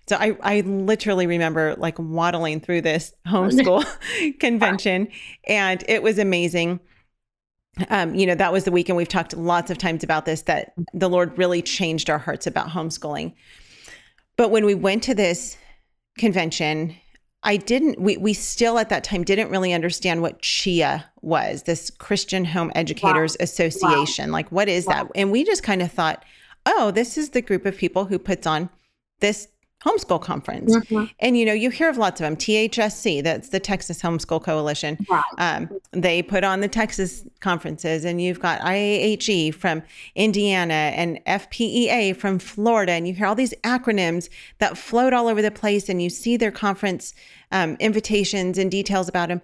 so 0.09 0.17
I, 0.17 0.37
I 0.43 0.61
literally 0.63 1.27
remember 1.27 1.77
like 1.77 1.97
waddling 1.99 2.61
through 2.61 2.81
this 2.81 3.15
homeschool 3.27 3.87
convention 4.41 5.09
and 5.47 5.85
it 5.89 6.03
was 6.03 6.19
amazing. 6.19 6.81
Um, 7.89 8.15
you 8.15 8.27
know, 8.27 8.35
that 8.35 8.53
was 8.53 8.65
the 8.65 8.73
weekend 8.73 8.97
we've 8.97 9.09
talked 9.09 9.35
lots 9.35 9.71
of 9.71 9.79
times 9.79 10.05
about 10.05 10.27
this, 10.27 10.43
that 10.43 10.75
the 10.93 11.09
Lord 11.09 11.39
really 11.39 11.63
changed 11.63 12.11
our 12.11 12.19
hearts 12.19 12.47
about 12.47 12.69
homeschooling. 12.69 13.33
But 14.37 14.51
when 14.51 14.67
we 14.67 14.75
went 14.75 15.03
to 15.05 15.15
this 15.15 15.57
convention, 16.19 16.97
I 17.45 17.57
didn't, 17.57 18.01
we, 18.01 18.17
we 18.17 18.35
still 18.35 18.79
at 18.79 18.89
that 18.91 19.05
time 19.05 19.25
didn't 19.25 19.51
really 19.51 19.73
understand 19.73 20.23
what 20.23 20.41
CHEA 20.43 21.05
was, 21.23 21.65
this 21.65 21.91
Christian 21.91 22.45
Home 22.45 22.71
Educators 22.75 23.37
wow. 23.39 23.45
Association. 23.45 24.31
Wow. 24.31 24.33
Like, 24.33 24.53
what 24.53 24.69
is 24.69 24.87
wow. 24.87 25.05
that? 25.05 25.13
And 25.15 25.33
we 25.33 25.45
just 25.45 25.63
kind 25.63 25.83
of 25.83 25.91
thought, 25.91 26.25
oh, 26.67 26.91
this 26.93 27.19
is 27.19 27.31
the 27.31 27.43
group 27.43 27.67
of 27.67 27.77
people 27.77 28.05
who 28.05 28.19
puts 28.19 28.47
on 28.47 28.71
this 29.21 29.49
homeschool 29.85 30.21
conference. 30.21 30.75
Mm-hmm. 30.75 31.05
And 31.19 31.37
you 31.37 31.45
know, 31.45 31.53
you 31.53 31.71
hear 31.71 31.89
of 31.89 31.99
lots 31.99 32.21
of 32.21 32.25
them. 32.25 32.37
THSC, 32.37 33.23
that's 33.23 33.49
the 33.49 33.61
Texas 33.61 34.01
Homeschool 34.01 34.43
Coalition. 34.43 34.99
Um, 35.39 35.69
they 35.91 36.23
put 36.23 36.45
on 36.45 36.61
the 36.61 36.69
Texas 36.69 37.25
conferences, 37.41 38.05
and 38.05 38.21
you've 38.21 38.41
got 38.41 38.61
IAHE 38.61 39.55
from 39.55 39.83
Indiana 40.15 40.93
and 40.95 41.21
FPEA 41.27 42.17
from 42.17 42.39
Florida, 42.39 42.93
and 42.93 43.09
you 43.09 43.15
hear 43.15 43.27
all 43.27 43.35
these 43.35 43.55
acronyms 43.65 44.29
that 44.59 44.79
float 44.79 45.13
all 45.13 45.29
over 45.29 45.43
the 45.43 45.51
place, 45.51 45.89
and 45.89 46.01
you 46.01 46.11
see 46.11 46.37
their 46.37 46.53
conference 46.53 47.15
um, 47.51 47.77
invitations 47.81 48.59
and 48.59 48.71
details 48.71 49.09
about 49.09 49.29
them. 49.29 49.43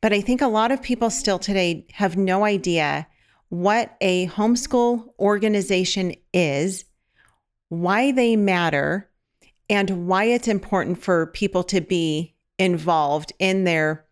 But 0.00 0.12
I 0.12 0.20
think 0.20 0.42
a 0.42 0.48
lot 0.48 0.72
of 0.72 0.82
people 0.82 1.10
still 1.10 1.38
today 1.38 1.86
have 1.92 2.16
no 2.16 2.44
idea 2.44 3.06
what 3.48 3.96
a 4.00 4.26
homeschool 4.28 5.10
organization 5.18 6.14
is, 6.32 6.84
why 7.68 8.10
they 8.10 8.34
matter 8.34 9.10
and 9.72 10.06
why 10.06 10.24
it's 10.24 10.48
important 10.48 11.02
for 11.02 11.28
people 11.28 11.64
to 11.64 11.80
be 11.80 12.34
involved 12.58 13.32
in 13.38 13.64
their 13.64 14.04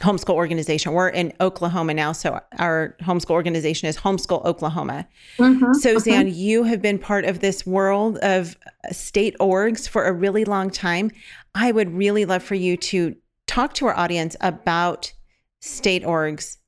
homeschool 0.00 0.34
organization. 0.34 0.92
We're 0.92 1.08
in 1.08 1.32
Oklahoma 1.40 1.94
now, 1.94 2.12
so 2.12 2.40
our 2.58 2.96
homeschool 3.02 3.30
organization 3.30 3.88
is 3.88 3.96
Homeschool 3.96 4.44
Oklahoma. 4.44 5.08
Mm-hmm, 5.38 5.72
so, 5.72 5.98
Zan, 5.98 6.26
mm-hmm. 6.26 6.38
you 6.38 6.62
have 6.62 6.80
been 6.80 7.00
part 7.00 7.24
of 7.24 7.40
this 7.40 7.66
world 7.66 8.18
of 8.18 8.56
state 8.92 9.36
orgs 9.40 9.88
for 9.88 10.04
a 10.04 10.12
really 10.12 10.44
long 10.44 10.70
time. 10.70 11.10
I 11.56 11.72
would 11.72 11.92
really 11.92 12.24
love 12.24 12.44
for 12.44 12.54
you 12.54 12.76
to 12.76 13.16
talk 13.48 13.74
to 13.74 13.86
our 13.86 13.98
audience 13.98 14.36
about 14.40 15.12
state 15.60 16.04
orgs. 16.04 16.58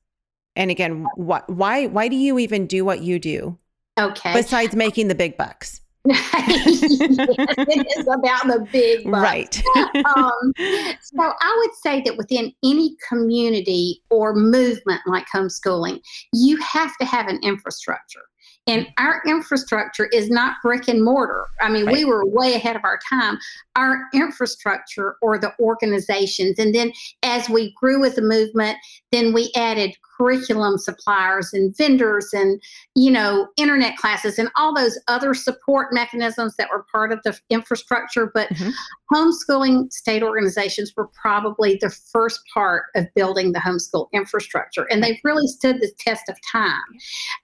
And 0.57 0.69
again, 0.69 1.05
wh- 1.15 1.47
why 1.47 1.87
why 1.87 2.09
do 2.09 2.17
you 2.17 2.39
even 2.39 2.67
do 2.67 2.83
what 2.83 3.01
you 3.01 3.19
do? 3.19 3.57
Okay. 3.97 4.33
Besides 4.33 4.75
making 4.75 5.07
the 5.07 5.15
big 5.15 5.37
bucks 5.37 5.79
it 6.13 7.97
is 7.97 8.07
about 8.07 8.47
the 8.47 8.67
big 8.71 9.09
bucks. 9.09 9.21
Right. 9.23 9.63
um, 10.05 10.53
so 11.01 11.21
I 11.21 11.57
would 11.59 11.75
say 11.81 12.01
that 12.01 12.17
within 12.17 12.53
any 12.63 12.95
community 13.07 14.01
or 14.09 14.33
movement 14.33 15.01
like 15.05 15.25
homeschooling, 15.33 16.01
you 16.33 16.57
have 16.57 16.97
to 16.97 17.05
have 17.05 17.27
an 17.27 17.39
infrastructure. 17.43 18.23
And 18.67 18.85
our 18.97 19.21
infrastructure 19.25 20.07
is 20.07 20.29
not 20.29 20.57
brick 20.61 20.89
and 20.89 21.03
mortar. 21.03 21.45
I 21.61 21.69
mean, 21.69 21.85
right. 21.85 21.95
we 21.95 22.05
were 22.05 22.25
way 22.25 22.53
ahead 22.53 22.75
of 22.75 22.83
our 22.83 22.99
time. 23.09 23.37
Our 23.77 24.01
infrastructure 24.13 25.15
or 25.21 25.39
the 25.39 25.53
organizations. 25.59 26.59
And 26.59 26.75
then 26.75 26.91
as 27.23 27.49
we 27.49 27.73
grew 27.79 28.03
as 28.03 28.17
a 28.17 28.21
movement, 28.21 28.77
then 29.13 29.33
we 29.33 29.51
added 29.55 29.95
curriculum 30.17 30.77
suppliers 30.77 31.53
and 31.53 31.75
vendors 31.77 32.29
and 32.33 32.61
you 32.95 33.11
know 33.11 33.47
internet 33.57 33.95
classes 33.97 34.39
and 34.39 34.49
all 34.55 34.73
those 34.73 34.99
other 35.07 35.33
support 35.33 35.93
mechanisms 35.93 36.55
that 36.57 36.69
were 36.71 36.85
part 36.91 37.11
of 37.11 37.19
the 37.23 37.37
infrastructure 37.49 38.31
but 38.33 38.49
mm-hmm. 38.49 38.69
homeschooling 39.13 39.91
state 39.91 40.23
organizations 40.23 40.93
were 40.97 41.07
probably 41.07 41.77
the 41.81 41.89
first 41.89 42.41
part 42.53 42.85
of 42.95 43.05
building 43.15 43.51
the 43.51 43.59
homeschool 43.59 44.07
infrastructure 44.13 44.87
and 44.89 45.03
they've 45.03 45.19
really 45.23 45.47
stood 45.47 45.79
the 45.79 45.91
test 45.99 46.27
of 46.29 46.37
time 46.51 46.81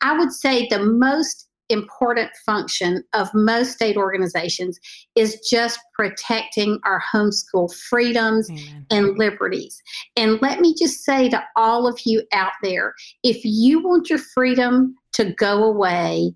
i 0.01 0.17
would 0.17 0.31
say 0.31 0.67
the 0.67 0.79
most 0.79 1.49
important 1.69 2.29
function 2.45 3.03
of 3.13 3.33
most 3.33 3.73
state 3.73 3.97
organizations 3.97 4.79
is 5.15 5.39
just 5.49 5.79
protecting 5.93 6.79
our 6.85 7.01
homeschool 7.13 7.73
freedoms 7.89 8.49
Amen. 8.49 8.85
and 8.91 9.17
liberties. 9.17 9.81
And 10.15 10.41
let 10.41 10.59
me 10.59 10.75
just 10.77 11.03
say 11.03 11.29
to 11.29 11.43
all 11.55 11.87
of 11.87 11.99
you 12.05 12.23
out 12.31 12.53
there 12.61 12.93
if 13.23 13.43
you 13.43 13.81
want 13.81 14.09
your 14.09 14.19
freedom 14.19 14.95
to 15.13 15.33
go 15.33 15.63
away, 15.63 16.33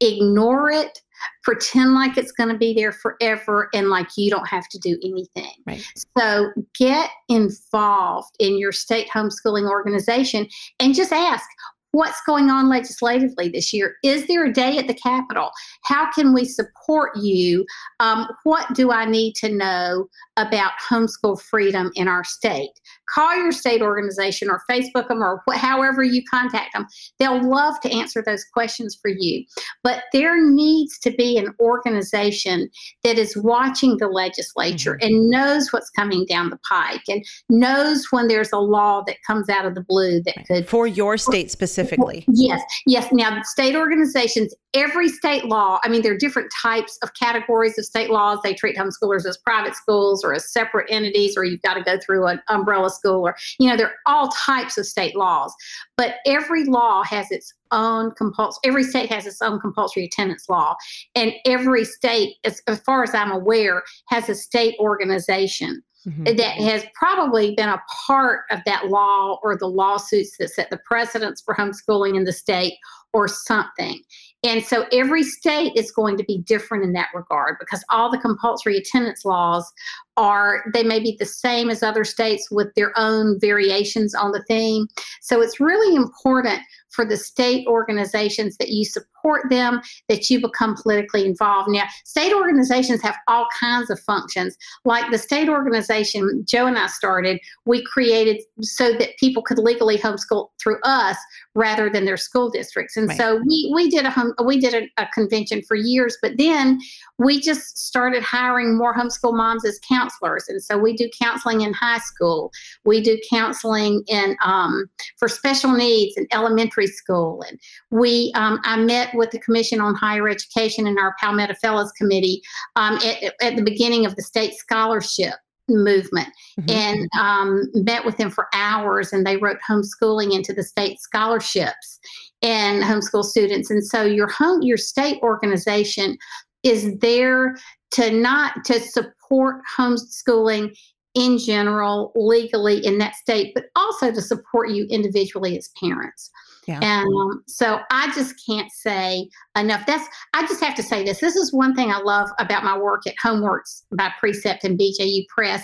ignore 0.00 0.70
it. 0.70 1.00
Pretend 1.42 1.92
like 1.92 2.16
it's 2.16 2.32
going 2.32 2.48
to 2.48 2.56
be 2.56 2.72
there 2.72 2.92
forever 2.92 3.68
and 3.74 3.90
like 3.90 4.08
you 4.16 4.30
don't 4.30 4.48
have 4.48 4.66
to 4.70 4.78
do 4.78 4.98
anything. 5.04 5.52
Right. 5.66 5.84
So 6.16 6.50
get 6.78 7.10
involved 7.28 8.34
in 8.38 8.58
your 8.58 8.72
state 8.72 9.06
homeschooling 9.14 9.68
organization 9.68 10.48
and 10.78 10.94
just 10.94 11.12
ask, 11.12 11.44
what's 11.92 12.20
going 12.26 12.50
on 12.50 12.68
legislatively 12.68 13.48
this 13.48 13.72
year? 13.72 13.96
Is 14.04 14.26
there 14.26 14.44
a 14.44 14.52
day 14.52 14.78
at 14.78 14.86
the 14.86 14.94
Capitol? 14.94 15.50
How 15.84 16.10
can 16.12 16.32
we 16.32 16.44
support 16.44 17.16
you? 17.16 17.64
Um, 17.98 18.28
what 18.44 18.72
do 18.74 18.92
I 18.92 19.04
need 19.04 19.34
to 19.36 19.48
know 19.48 20.06
about 20.46 20.72
homeschool 20.88 21.40
freedom 21.40 21.90
in 21.94 22.08
our 22.08 22.24
state? 22.24 22.70
Call 23.08 23.36
your 23.36 23.52
state 23.52 23.82
organization 23.82 24.48
or 24.48 24.62
Facebook 24.70 25.08
them 25.08 25.22
or 25.22 25.42
wh- 25.48 25.56
however 25.56 26.02
you 26.02 26.22
contact 26.30 26.72
them. 26.74 26.86
They'll 27.18 27.42
love 27.42 27.80
to 27.80 27.90
answer 27.90 28.22
those 28.24 28.44
questions 28.52 28.98
for 29.00 29.10
you. 29.10 29.44
But 29.82 30.04
there 30.12 30.40
needs 30.40 30.98
to 31.00 31.10
be 31.10 31.38
an 31.38 31.54
organization 31.58 32.70
that 33.02 33.18
is 33.18 33.36
watching 33.36 33.96
the 33.98 34.08
legislature 34.08 34.98
mm-hmm. 35.00 35.14
and 35.14 35.30
knows 35.30 35.72
what's 35.72 35.90
coming 35.90 36.24
down 36.26 36.50
the 36.50 36.58
pike 36.68 37.02
and 37.08 37.24
knows 37.48 38.06
when 38.10 38.28
there's 38.28 38.52
a 38.52 38.58
law 38.58 39.02
that 39.06 39.16
comes 39.26 39.48
out 39.48 39.64
of 39.64 39.74
the 39.74 39.84
blue 39.88 40.22
that 40.22 40.46
could. 40.46 40.68
For 40.68 40.86
your 40.86 41.16
state 41.16 41.50
specifically 41.50 41.70
specifically. 41.70 42.24
Yes, 42.32 42.62
yes. 42.86 43.08
Now, 43.12 43.42
state 43.42 43.76
organizations, 43.76 44.54
every 44.74 45.08
state 45.08 45.46
law, 45.46 45.78
I 45.82 45.88
mean, 45.88 46.02
there 46.02 46.12
are 46.12 46.18
different 46.18 46.50
types 46.62 46.98
of 47.02 47.14
categories 47.14 47.78
of 47.78 47.84
state 47.84 48.10
laws. 48.10 48.38
They 48.42 48.54
treat 48.54 48.76
homeschoolers 48.76 49.26
as 49.26 49.38
private 49.38 49.74
schools 49.74 50.24
or 50.24 50.29
as 50.34 50.52
separate 50.52 50.86
entities, 50.90 51.36
or 51.36 51.44
you've 51.44 51.62
got 51.62 51.74
to 51.74 51.82
go 51.82 51.98
through 51.98 52.26
an 52.26 52.40
umbrella 52.48 52.90
school, 52.90 53.26
or, 53.26 53.36
you 53.58 53.68
know, 53.68 53.76
there 53.76 53.88
are 53.88 53.96
all 54.06 54.28
types 54.28 54.78
of 54.78 54.86
state 54.86 55.16
laws. 55.16 55.54
But 55.96 56.16
every 56.26 56.64
law 56.64 57.02
has 57.04 57.30
its 57.30 57.52
own 57.72 58.12
compulsory, 58.12 58.60
every 58.64 58.84
state 58.84 59.10
has 59.12 59.26
its 59.26 59.42
own 59.42 59.60
compulsory 59.60 60.06
attendance 60.06 60.48
law. 60.48 60.74
And 61.14 61.32
every 61.46 61.84
state, 61.84 62.36
as, 62.44 62.60
as 62.66 62.80
far 62.80 63.02
as 63.02 63.14
I'm 63.14 63.30
aware, 63.30 63.82
has 64.08 64.28
a 64.28 64.34
state 64.34 64.74
organization 64.80 65.82
mm-hmm. 66.06 66.24
that 66.24 66.54
has 66.56 66.84
probably 66.94 67.54
been 67.54 67.68
a 67.68 67.82
part 68.06 68.42
of 68.50 68.60
that 68.66 68.88
law 68.88 69.38
or 69.42 69.56
the 69.56 69.68
lawsuits 69.68 70.36
that 70.38 70.50
set 70.50 70.70
the 70.70 70.80
precedents 70.84 71.42
for 71.42 71.54
homeschooling 71.54 72.16
in 72.16 72.24
the 72.24 72.32
state 72.32 72.74
or 73.12 73.28
something. 73.28 74.00
And 74.42 74.64
so 74.64 74.86
every 74.90 75.22
state 75.22 75.72
is 75.76 75.90
going 75.90 76.16
to 76.16 76.24
be 76.24 76.38
different 76.38 76.84
in 76.84 76.92
that 76.94 77.08
regard 77.14 77.56
because 77.60 77.84
all 77.90 78.10
the 78.10 78.18
compulsory 78.18 78.78
attendance 78.78 79.24
laws 79.24 79.70
are, 80.16 80.64
they 80.72 80.82
may 80.82 80.98
be 80.98 81.16
the 81.18 81.26
same 81.26 81.70
as 81.70 81.82
other 81.82 82.04
states 82.04 82.50
with 82.50 82.74
their 82.74 82.92
own 82.96 83.38
variations 83.38 84.14
on 84.14 84.32
the 84.32 84.42
theme. 84.48 84.86
So 85.20 85.40
it's 85.40 85.60
really 85.60 85.94
important 85.94 86.60
for 86.90 87.04
the 87.04 87.16
state 87.16 87.66
organizations 87.66 88.56
that 88.56 88.70
you 88.70 88.84
support 88.84 89.48
them, 89.48 89.80
that 90.08 90.28
you 90.28 90.40
become 90.40 90.74
politically 90.74 91.24
involved. 91.24 91.70
Now, 91.70 91.84
state 92.04 92.32
organizations 92.34 93.00
have 93.02 93.16
all 93.28 93.46
kinds 93.58 93.90
of 93.90 94.00
functions. 94.00 94.56
Like 94.84 95.10
the 95.10 95.18
state 95.18 95.48
organization 95.48 96.44
Joe 96.46 96.66
and 96.66 96.78
I 96.78 96.88
started, 96.88 97.40
we 97.64 97.84
created 97.84 98.42
so 98.60 98.92
that 98.94 99.16
people 99.18 99.42
could 99.42 99.58
legally 99.58 99.98
homeschool 99.98 100.48
through 100.60 100.78
us 100.82 101.16
rather 101.54 101.90
than 101.90 102.04
their 102.04 102.16
school 102.16 102.48
districts. 102.48 102.96
And 102.96 103.08
right. 103.08 103.18
so 103.18 103.42
we 103.46 103.70
we 103.74 103.90
did 103.90 104.04
a 104.04 104.10
home, 104.10 104.32
we 104.44 104.58
did 104.58 104.74
a, 104.74 105.02
a 105.02 105.06
convention 105.12 105.62
for 105.62 105.76
years, 105.76 106.16
but 106.22 106.32
then 106.38 106.78
we 107.18 107.40
just 107.40 107.78
started 107.78 108.22
hiring 108.22 108.76
more 108.76 108.94
homeschool 108.94 109.36
moms 109.36 109.64
as 109.64 109.78
counselors. 109.86 110.44
And 110.48 110.62
so 110.62 110.78
we 110.78 110.96
do 110.96 111.08
counseling 111.20 111.62
in 111.62 111.72
high 111.72 111.98
school. 111.98 112.52
We 112.84 113.00
do 113.00 113.18
counseling 113.28 114.02
in 114.06 114.36
um, 114.44 114.86
for 115.18 115.28
special 115.28 115.72
needs 115.72 116.16
in 116.16 116.26
elementary 116.32 116.86
school. 116.86 117.42
And 117.48 117.58
we 117.90 118.32
um, 118.36 118.60
I 118.64 118.76
met 118.76 119.14
with 119.14 119.30
the 119.30 119.40
Commission 119.40 119.80
on 119.80 119.94
Higher 119.94 120.28
Education 120.28 120.86
and 120.86 120.98
our 120.98 121.14
Palmetto 121.20 121.54
Fellows 121.54 121.92
Committee 121.92 122.42
um, 122.76 122.94
at, 122.96 123.34
at 123.42 123.56
the 123.56 123.62
beginning 123.62 124.06
of 124.06 124.14
the 124.16 124.22
state 124.22 124.54
scholarship 124.54 125.34
movement. 125.70 126.28
Mm-hmm. 126.60 126.70
and 126.70 127.08
um, 127.18 127.70
met 127.74 128.04
with 128.04 128.16
them 128.16 128.30
for 128.30 128.48
hours 128.52 129.12
and 129.12 129.24
they 129.24 129.36
wrote 129.36 129.58
homeschooling 129.66 130.34
into 130.34 130.52
the 130.52 130.64
state 130.64 130.98
scholarships 131.00 132.00
and 132.42 132.82
homeschool 132.82 133.24
students. 133.24 133.70
And 133.70 133.86
so 133.86 134.02
your 134.02 134.28
home 134.28 134.62
your 134.62 134.76
state 134.76 135.22
organization 135.22 136.18
is 136.62 136.98
there 136.98 137.56
to 137.92 138.10
not 138.10 138.64
to 138.66 138.80
support 138.80 139.62
homeschooling 139.76 140.76
in 141.14 141.38
general 141.38 142.12
legally 142.14 142.84
in 142.84 142.98
that 142.98 143.14
state 143.14 143.52
but 143.54 143.64
also 143.74 144.12
to 144.12 144.20
support 144.20 144.70
you 144.70 144.86
individually 144.90 145.56
as 145.56 145.70
parents 145.80 146.30
yeah. 146.66 146.80
And 146.82 147.08
um, 147.14 147.42
so 147.46 147.80
I 147.90 148.12
just 148.14 148.34
can't 148.46 148.70
say 148.70 149.28
enough. 149.56 149.86
That's 149.86 150.06
I 150.34 150.46
just 150.46 150.62
have 150.62 150.74
to 150.76 150.82
say 150.82 151.04
this. 151.04 151.20
This 151.20 151.36
is 151.36 151.52
one 151.52 151.74
thing 151.74 151.90
I 151.90 151.98
love 151.98 152.28
about 152.38 152.64
my 152.64 152.78
work 152.78 153.06
at 153.06 153.14
Homeworks 153.22 153.82
by 153.92 154.12
Precept 154.20 154.64
and 154.64 154.78
BJU 154.78 155.26
Press 155.28 155.62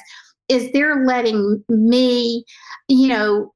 is 0.48 0.70
they're 0.72 1.04
letting 1.04 1.64
me, 1.68 2.44
you 2.88 3.08
know, 3.08 3.52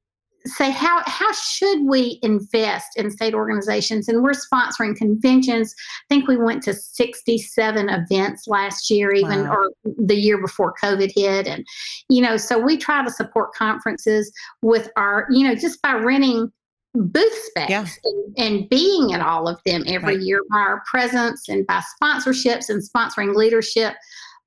say 0.46 0.70
how 0.70 1.02
how 1.06 1.30
should 1.32 1.84
we 1.86 2.18
invest 2.22 2.96
in 2.96 3.10
state 3.10 3.34
organizations 3.34 4.08
and 4.08 4.22
we're 4.22 4.32
sponsoring 4.32 4.96
conventions 4.96 5.74
i 5.78 6.14
think 6.14 6.26
we 6.26 6.36
went 6.38 6.62
to 6.62 6.72
67 6.72 7.88
events 7.90 8.48
last 8.48 8.88
year 8.88 9.12
even 9.12 9.46
wow. 9.46 9.54
or 9.54 9.70
the 9.98 10.14
year 10.14 10.40
before 10.40 10.72
covid 10.82 11.12
hit 11.14 11.46
and 11.46 11.66
you 12.08 12.22
know 12.22 12.38
so 12.38 12.58
we 12.58 12.78
try 12.78 13.04
to 13.04 13.10
support 13.10 13.52
conferences 13.52 14.32
with 14.62 14.88
our 14.96 15.26
you 15.30 15.46
know 15.46 15.54
just 15.54 15.82
by 15.82 15.92
renting 15.92 16.50
booth 16.94 17.34
space 17.34 17.70
yeah. 17.70 17.86
and, 18.04 18.34
and, 18.38 18.68
being 18.68 19.12
at 19.12 19.20
all 19.20 19.46
of 19.46 19.60
them 19.64 19.84
every 19.86 20.16
right. 20.16 20.24
year 20.24 20.42
by 20.50 20.58
our 20.58 20.82
presence 20.90 21.48
and 21.48 21.66
by 21.66 21.80
sponsorships 22.02 22.68
and 22.68 22.82
sponsoring 22.82 23.34
leadership 23.34 23.94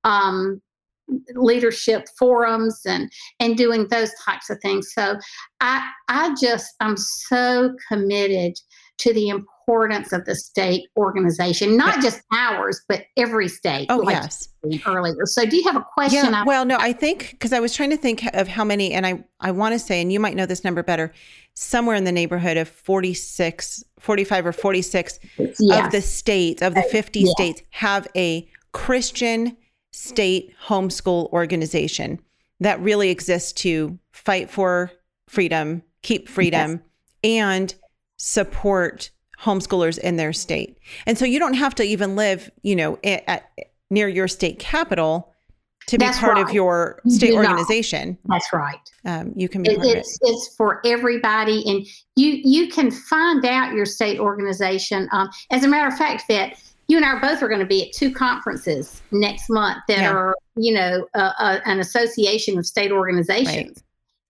um, 0.03 0.61
leadership 1.35 2.05
forums 2.17 2.81
and 2.85 3.11
and 3.39 3.57
doing 3.57 3.87
those 3.89 4.11
types 4.23 4.49
of 4.49 4.57
things 4.61 4.93
so 4.93 5.17
i 5.61 5.85
i 6.07 6.33
just 6.39 6.75
i'm 6.79 6.97
so 6.97 7.73
committed 7.87 8.53
to 8.97 9.13
the 9.13 9.29
importance 9.29 9.52
of 9.67 10.25
the 10.25 10.35
state 10.35 10.87
organization 10.97 11.77
not 11.77 12.01
just 12.01 12.21
ours 12.33 12.81
but 12.87 13.03
every 13.17 13.47
state 13.47 13.87
oh 13.89 13.97
like 13.97 14.15
yes 14.15 14.49
earlier 14.85 15.25
so 15.25 15.45
do 15.45 15.55
you 15.55 15.63
have 15.63 15.75
a 15.75 15.85
question 15.93 16.31
yeah, 16.31 16.43
well 16.43 16.65
no 16.65 16.77
i 16.79 16.91
think 16.91 17.31
because 17.31 17.53
i 17.53 17.59
was 17.59 17.73
trying 17.73 17.89
to 17.89 17.97
think 17.97 18.25
of 18.33 18.47
how 18.47 18.63
many 18.63 18.93
and 18.93 19.05
i 19.05 19.23
i 19.39 19.51
want 19.51 19.73
to 19.73 19.79
say 19.79 20.01
and 20.01 20.11
you 20.11 20.19
might 20.19 20.35
know 20.35 20.45
this 20.45 20.63
number 20.63 20.83
better 20.83 21.11
somewhere 21.53 21.95
in 21.95 22.03
the 22.03 22.11
neighborhood 22.11 22.57
of 22.57 22.67
46 22.67 23.83
45 23.99 24.47
or 24.47 24.51
46 24.51 25.19
yes. 25.59 25.85
of 25.85 25.91
the 25.91 26.01
states 26.01 26.61
of 26.61 26.75
the 26.75 26.83
50 26.83 27.19
yes. 27.21 27.31
states 27.31 27.61
have 27.71 28.07
a 28.15 28.47
christian 28.71 29.55
state 29.91 30.53
homeschool 30.67 31.31
organization 31.31 32.19
that 32.59 32.79
really 32.81 33.09
exists 33.09 33.51
to 33.53 33.97
fight 34.11 34.49
for 34.49 34.91
freedom, 35.27 35.83
keep 36.01 36.29
freedom, 36.29 36.71
yes. 36.71 36.81
and 37.23 37.75
support 38.17 39.11
homeschoolers 39.43 39.97
in 39.97 40.17
their 40.17 40.33
state. 40.33 40.77
And 41.05 41.17
so 41.17 41.25
you 41.25 41.39
don't 41.39 41.53
have 41.55 41.75
to 41.75 41.83
even 41.83 42.15
live, 42.15 42.49
you 42.61 42.75
know, 42.75 42.97
at, 43.03 43.23
at 43.27 43.51
near 43.89 44.07
your 44.07 44.27
state 44.27 44.59
capital 44.59 45.33
to 45.87 45.97
be 45.97 46.05
That's 46.05 46.17
part 46.17 46.35
right. 46.35 46.45
of 46.45 46.53
your 46.53 47.01
state 47.07 47.33
organization. 47.33 48.17
That's 48.25 48.47
right. 48.53 48.79
Um, 49.05 49.33
you 49.35 49.49
can 49.49 49.63
be. 49.63 49.71
It, 49.71 49.79
it's 49.83 50.15
it. 50.21 50.29
it's 50.29 50.55
for 50.55 50.81
everybody, 50.85 51.61
and 51.67 51.85
you 52.15 52.39
you 52.43 52.69
can 52.69 52.89
find 52.89 53.43
out 53.45 53.73
your 53.73 53.85
state 53.85 54.17
organization. 54.19 55.09
Um, 55.11 55.29
as 55.51 55.65
a 55.65 55.67
matter 55.67 55.87
of 55.87 55.97
fact, 55.97 56.23
that 56.29 56.57
you 56.87 56.97
and 56.97 57.05
I 57.05 57.09
are 57.09 57.19
both 57.19 57.41
are 57.41 57.47
going 57.47 57.59
to 57.59 57.65
be 57.65 57.87
at 57.87 57.93
two 57.93 58.13
conferences 58.13 59.01
next 59.11 59.49
month 59.49 59.79
that 59.87 59.99
yeah. 59.99 60.11
are, 60.11 60.35
you 60.55 60.73
know, 60.73 61.07
uh, 61.15 61.31
uh, 61.37 61.59
an 61.65 61.79
association 61.79 62.57
of 62.57 62.65
state 62.65 62.91
organizations. 62.91 63.47
Right. 63.77 63.83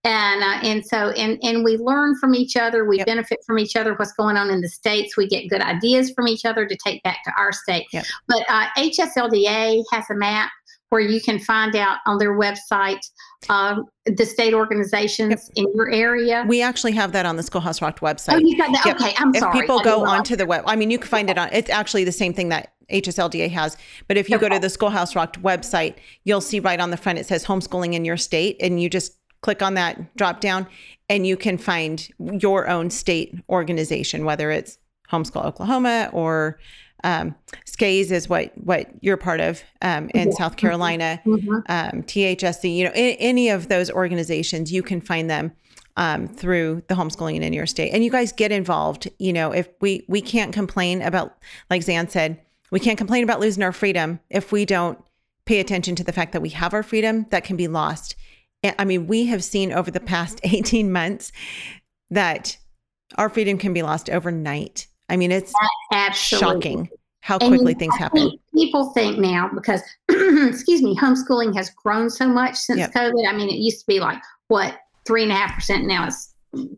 And 0.04 0.42
uh, 0.42 0.58
and 0.62 0.84
so 0.84 1.10
and 1.10 1.38
and 1.42 1.64
we 1.64 1.78
learn 1.78 2.16
from 2.18 2.34
each 2.34 2.56
other. 2.56 2.84
We 2.84 2.98
yep. 2.98 3.06
benefit 3.06 3.38
from 3.46 3.58
each 3.58 3.74
other. 3.74 3.94
What's 3.94 4.12
going 4.12 4.36
on 4.36 4.50
in 4.50 4.60
the 4.60 4.68
states? 4.68 5.16
We 5.16 5.26
get 5.26 5.48
good 5.48 5.62
ideas 5.62 6.12
from 6.12 6.28
each 6.28 6.44
other 6.44 6.66
to 6.66 6.76
take 6.84 7.02
back 7.02 7.24
to 7.24 7.32
our 7.38 7.52
state. 7.52 7.86
Yep. 7.92 8.04
But 8.28 8.46
HSLDA 8.76 9.80
uh, 9.80 9.82
has 9.92 10.04
a 10.10 10.14
map 10.14 10.50
where 10.90 11.00
you 11.00 11.20
can 11.20 11.40
find 11.40 11.74
out 11.74 11.98
on 12.06 12.18
their 12.18 12.38
website 12.38 13.00
um, 13.48 13.86
the 14.06 14.24
state 14.24 14.54
organizations 14.54 15.50
yep. 15.54 15.66
in 15.66 15.66
your 15.74 15.90
area. 15.90 16.44
We 16.46 16.62
actually 16.62 16.92
have 16.92 17.12
that 17.12 17.26
on 17.26 17.36
the 17.36 17.42
Schoolhouse 17.42 17.82
Rocked 17.82 18.00
website. 18.00 18.34
Oh, 18.34 18.38
you 18.38 18.56
got 18.56 18.72
that? 18.72 18.86
Yep. 18.86 19.00
Okay, 19.00 19.14
I'm 19.18 19.34
if 19.34 19.40
sorry. 19.40 19.58
If 19.58 19.62
people 19.62 19.80
go 19.80 20.04
onto 20.04 20.36
the 20.36 20.46
web, 20.46 20.64
I 20.66 20.76
mean, 20.76 20.90
you 20.90 20.98
can 20.98 21.08
find 21.08 21.28
it 21.28 21.36
on. 21.36 21.48
It's 21.52 21.70
actually 21.70 22.04
the 22.04 22.12
same 22.12 22.32
thing 22.32 22.48
that 22.50 22.74
HSLDA 22.90 23.50
has. 23.50 23.76
But 24.08 24.16
if 24.16 24.28
you 24.28 24.36
okay. 24.36 24.48
go 24.48 24.54
to 24.54 24.60
the 24.60 24.70
Schoolhouse 24.70 25.16
Rocked 25.16 25.42
website, 25.42 25.96
you'll 26.24 26.40
see 26.40 26.60
right 26.60 26.78
on 26.78 26.90
the 26.90 26.96
front 26.96 27.18
it 27.18 27.26
says 27.26 27.44
homeschooling 27.44 27.94
in 27.94 28.04
your 28.04 28.16
state, 28.16 28.56
and 28.60 28.80
you 28.80 28.88
just 28.88 29.14
click 29.44 29.60
on 29.60 29.74
that 29.74 30.16
drop 30.16 30.40
down, 30.40 30.66
and 31.10 31.26
you 31.26 31.36
can 31.36 31.58
find 31.58 32.08
your 32.40 32.66
own 32.66 32.88
state 32.88 33.34
organization, 33.50 34.24
whether 34.24 34.50
it's 34.50 34.78
Homeschool 35.12 35.44
Oklahoma 35.44 36.08
or 36.14 36.58
um, 37.04 37.34
SCAIHS 37.66 38.10
is 38.10 38.26
what 38.26 38.52
what 38.56 38.88
you're 39.02 39.18
part 39.18 39.40
of 39.40 39.62
um, 39.82 40.10
in 40.14 40.28
yeah. 40.28 40.34
South 40.34 40.56
Carolina, 40.56 41.20
mm-hmm. 41.26 41.56
um, 41.68 42.02
THSC. 42.04 42.74
You 42.74 42.84
know, 42.84 42.92
in, 42.94 43.16
any 43.18 43.50
of 43.50 43.68
those 43.68 43.90
organizations, 43.90 44.72
you 44.72 44.82
can 44.82 45.02
find 45.02 45.28
them 45.28 45.52
um, 45.98 46.26
through 46.26 46.82
the 46.88 46.94
homeschooling 46.94 47.42
in 47.42 47.52
your 47.52 47.66
state, 47.66 47.90
and 47.92 48.02
you 48.02 48.10
guys 48.10 48.32
get 48.32 48.50
involved. 48.50 49.10
You 49.18 49.34
know, 49.34 49.52
if 49.52 49.68
we 49.82 50.06
we 50.08 50.22
can't 50.22 50.54
complain 50.54 51.02
about, 51.02 51.36
like 51.68 51.82
Zan 51.82 52.08
said, 52.08 52.40
we 52.70 52.80
can't 52.80 52.96
complain 52.96 53.22
about 53.22 53.40
losing 53.40 53.62
our 53.62 53.72
freedom 53.72 54.20
if 54.30 54.52
we 54.52 54.64
don't 54.64 54.98
pay 55.44 55.60
attention 55.60 55.94
to 55.96 56.04
the 56.04 56.12
fact 56.12 56.32
that 56.32 56.40
we 56.40 56.48
have 56.48 56.72
our 56.72 56.82
freedom 56.82 57.26
that 57.28 57.44
can 57.44 57.56
be 57.56 57.68
lost. 57.68 58.16
I 58.78 58.84
mean, 58.84 59.06
we 59.06 59.26
have 59.26 59.44
seen 59.44 59.72
over 59.72 59.90
the 59.90 60.00
past 60.00 60.40
mm-hmm. 60.42 60.56
18 60.56 60.92
months 60.92 61.32
that 62.10 62.56
our 63.16 63.28
freedom 63.28 63.58
can 63.58 63.72
be 63.72 63.82
lost 63.82 64.08
overnight 64.10 64.86
I 65.08 65.16
mean, 65.16 65.32
it's 65.32 65.52
Absolutely. 65.92 66.46
shocking 66.46 66.88
how 67.20 67.38
quickly 67.38 67.72
and 67.72 67.78
things 67.78 67.96
happen. 67.96 68.38
People 68.54 68.92
think 68.92 69.18
now 69.18 69.50
because, 69.54 69.82
excuse 70.08 70.82
me, 70.82 70.96
homeschooling 70.96 71.54
has 71.56 71.70
grown 71.70 72.10
so 72.10 72.28
much 72.28 72.56
since 72.56 72.78
yep. 72.78 72.92
COVID. 72.92 73.28
I 73.28 73.32
mean, 73.34 73.48
it 73.48 73.56
used 73.56 73.80
to 73.80 73.86
be 73.86 74.00
like 74.00 74.18
what 74.48 74.78
three 75.06 75.22
and 75.22 75.32
a 75.32 75.34
half 75.34 75.54
percent. 75.54 75.86
Now 75.86 76.06
it's 76.06 76.34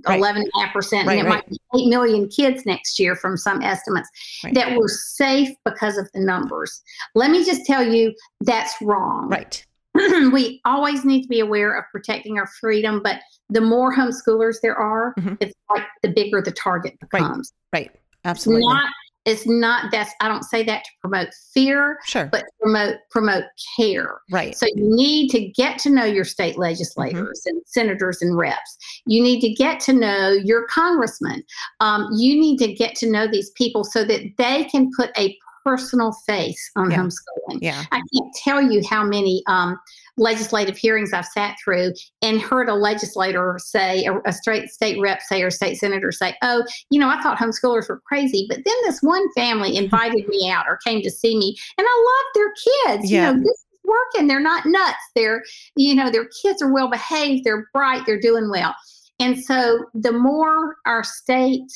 eleven 0.08 0.42
and 0.42 0.50
a 0.56 0.60
half 0.64 0.72
percent, 0.72 1.08
and 1.08 1.18
it 1.18 1.24
right. 1.24 1.28
might 1.28 1.48
be 1.48 1.58
eight 1.76 1.88
million 1.88 2.28
kids 2.28 2.64
next 2.64 2.98
year 2.98 3.16
from 3.16 3.36
some 3.36 3.62
estimates 3.62 4.08
right. 4.44 4.54
that 4.54 4.76
were 4.76 4.88
safe 4.88 5.48
because 5.64 5.98
of 5.98 6.10
the 6.12 6.20
numbers. 6.20 6.80
Let 7.14 7.30
me 7.30 7.44
just 7.44 7.66
tell 7.66 7.82
you, 7.82 8.14
that's 8.40 8.74
wrong. 8.80 9.28
Right. 9.28 9.65
we 10.32 10.60
always 10.64 11.04
need 11.04 11.22
to 11.22 11.28
be 11.28 11.40
aware 11.40 11.76
of 11.76 11.84
protecting 11.92 12.38
our 12.38 12.46
freedom, 12.60 13.02
but 13.02 13.20
the 13.48 13.60
more 13.60 13.94
homeschoolers 13.94 14.56
there 14.62 14.76
are, 14.76 15.14
mm-hmm. 15.18 15.34
it's 15.40 15.54
like 15.70 15.84
the 16.02 16.08
bigger 16.08 16.42
the 16.42 16.52
target 16.52 16.98
becomes. 17.00 17.52
Right. 17.72 17.88
right. 17.90 18.00
Absolutely. 18.24 18.66
Not 18.66 18.90
it's 19.26 19.44
not 19.44 19.90
that's 19.90 20.12
I 20.20 20.28
don't 20.28 20.44
say 20.44 20.62
that 20.62 20.84
to 20.84 20.90
promote 21.00 21.28
fear, 21.52 21.98
sure. 22.06 22.26
but 22.30 22.44
promote 22.60 22.96
promote 23.10 23.44
care. 23.76 24.20
Right. 24.30 24.56
So 24.56 24.66
you 24.66 24.94
need 24.96 25.30
to 25.30 25.48
get 25.48 25.78
to 25.80 25.90
know 25.90 26.04
your 26.04 26.24
state 26.24 26.56
legislators 26.56 27.42
mm-hmm. 27.46 27.56
and 27.56 27.62
senators 27.66 28.22
and 28.22 28.36
reps. 28.36 28.78
You 29.04 29.22
need 29.22 29.40
to 29.40 29.52
get 29.52 29.80
to 29.80 29.92
know 29.92 30.30
your 30.30 30.66
congressman. 30.68 31.42
Um, 31.80 32.08
you 32.16 32.40
need 32.40 32.58
to 32.58 32.72
get 32.72 32.94
to 32.96 33.10
know 33.10 33.26
these 33.26 33.50
people 33.50 33.82
so 33.82 34.04
that 34.04 34.22
they 34.38 34.64
can 34.64 34.90
put 34.96 35.10
a 35.18 35.36
personal 35.66 36.12
face 36.12 36.70
on 36.76 36.92
yeah. 36.92 36.98
homeschooling. 36.98 37.58
Yeah. 37.60 37.84
I 37.90 38.00
can't 38.14 38.34
tell 38.44 38.62
you 38.62 38.82
how 38.88 39.02
many 39.02 39.42
um, 39.48 39.76
legislative 40.16 40.76
hearings 40.76 41.12
I've 41.12 41.26
sat 41.26 41.56
through 41.62 41.92
and 42.22 42.40
heard 42.40 42.68
a 42.68 42.74
legislator 42.74 43.58
say, 43.58 44.04
a, 44.04 44.20
a 44.24 44.32
straight 44.32 44.68
state 44.68 44.96
rep 45.00 45.20
say, 45.22 45.42
or 45.42 45.50
state 45.50 45.74
senator 45.74 46.12
say, 46.12 46.36
oh, 46.42 46.64
you 46.90 47.00
know, 47.00 47.08
I 47.08 47.20
thought 47.20 47.36
homeschoolers 47.36 47.88
were 47.88 48.00
crazy, 48.06 48.46
but 48.48 48.60
then 48.64 48.74
this 48.84 49.00
one 49.02 49.26
family 49.34 49.76
invited 49.84 50.28
me 50.28 50.48
out 50.48 50.66
or 50.68 50.78
came 50.86 51.02
to 51.02 51.10
see 51.10 51.36
me 51.36 51.56
and 51.76 51.84
I 51.84 52.04
love 52.06 52.34
their 52.34 52.94
kids. 52.94 53.10
Yeah. 53.10 53.30
You 53.30 53.36
know, 53.36 53.42
this 53.42 53.50
is 53.50 53.66
working. 53.82 54.28
They're 54.28 54.38
not 54.38 54.66
nuts. 54.66 55.02
They're, 55.16 55.42
you 55.74 55.96
know, 55.96 56.12
their 56.12 56.28
kids 56.42 56.62
are 56.62 56.72
well 56.72 56.88
behaved. 56.88 57.42
They're 57.42 57.66
bright. 57.72 58.06
They're 58.06 58.20
doing 58.20 58.50
well. 58.50 58.72
And 59.18 59.42
so 59.42 59.86
the 59.94 60.12
more 60.12 60.76
our 60.86 61.02
state 61.02 61.72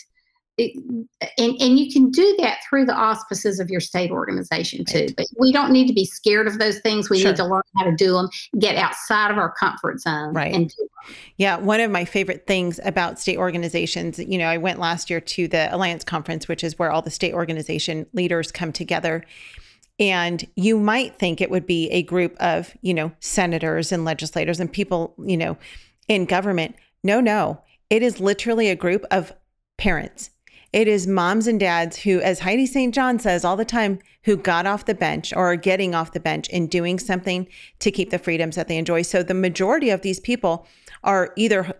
and, 0.60 1.60
and 1.60 1.78
you 1.78 1.92
can 1.92 2.10
do 2.10 2.36
that 2.38 2.58
through 2.68 2.84
the 2.84 2.94
auspices 2.94 3.60
of 3.60 3.70
your 3.70 3.80
state 3.80 4.10
organization 4.10 4.84
too. 4.84 5.00
Right. 5.00 5.14
But 5.16 5.26
we 5.38 5.52
don't 5.52 5.72
need 5.72 5.86
to 5.86 5.92
be 5.92 6.04
scared 6.04 6.46
of 6.46 6.58
those 6.58 6.78
things. 6.80 7.10
We 7.10 7.20
sure. 7.20 7.30
need 7.30 7.36
to 7.36 7.44
learn 7.44 7.62
how 7.76 7.84
to 7.84 7.94
do 7.94 8.12
them, 8.12 8.28
get 8.58 8.76
outside 8.76 9.30
of 9.30 9.38
our 9.38 9.52
comfort 9.52 10.00
zone, 10.00 10.34
right? 10.34 10.54
And 10.54 10.72
yeah, 11.36 11.56
one 11.56 11.80
of 11.80 11.90
my 11.90 12.04
favorite 12.04 12.46
things 12.46 12.78
about 12.84 13.18
state 13.18 13.38
organizations, 13.38 14.18
you 14.18 14.38
know, 14.38 14.46
I 14.46 14.58
went 14.58 14.78
last 14.78 15.10
year 15.10 15.20
to 15.20 15.48
the 15.48 15.74
Alliance 15.74 16.04
Conference, 16.04 16.48
which 16.48 16.62
is 16.62 16.78
where 16.78 16.90
all 16.90 17.02
the 17.02 17.10
state 17.10 17.34
organization 17.34 18.06
leaders 18.12 18.52
come 18.52 18.72
together. 18.72 19.24
And 19.98 20.46
you 20.56 20.78
might 20.78 21.18
think 21.18 21.40
it 21.40 21.50
would 21.50 21.66
be 21.66 21.90
a 21.90 22.02
group 22.02 22.34
of, 22.40 22.74
you 22.80 22.94
know, 22.94 23.12
senators 23.20 23.92
and 23.92 24.04
legislators 24.04 24.58
and 24.58 24.72
people, 24.72 25.14
you 25.18 25.36
know, 25.36 25.58
in 26.08 26.24
government. 26.24 26.74
No, 27.04 27.20
no. 27.20 27.60
It 27.90 28.02
is 28.02 28.20
literally 28.20 28.70
a 28.70 28.76
group 28.76 29.04
of 29.10 29.32
parents 29.76 30.30
it 30.72 30.86
is 30.86 31.06
moms 31.06 31.46
and 31.46 31.58
dads 31.58 31.98
who, 31.98 32.20
as 32.20 32.40
Heidi 32.40 32.66
St. 32.66 32.94
John 32.94 33.18
says 33.18 33.44
all 33.44 33.56
the 33.56 33.64
time, 33.64 33.98
who 34.24 34.36
got 34.36 34.66
off 34.66 34.84
the 34.84 34.94
bench 34.94 35.32
or 35.32 35.52
are 35.52 35.56
getting 35.56 35.94
off 35.94 36.12
the 36.12 36.20
bench 36.20 36.48
and 36.52 36.70
doing 36.70 36.98
something 36.98 37.48
to 37.80 37.90
keep 37.90 38.10
the 38.10 38.18
freedoms 38.18 38.56
that 38.56 38.68
they 38.68 38.76
enjoy. 38.76 39.02
So 39.02 39.22
the 39.22 39.34
majority 39.34 39.90
of 39.90 40.02
these 40.02 40.20
people 40.20 40.66
are 41.02 41.32
either 41.36 41.74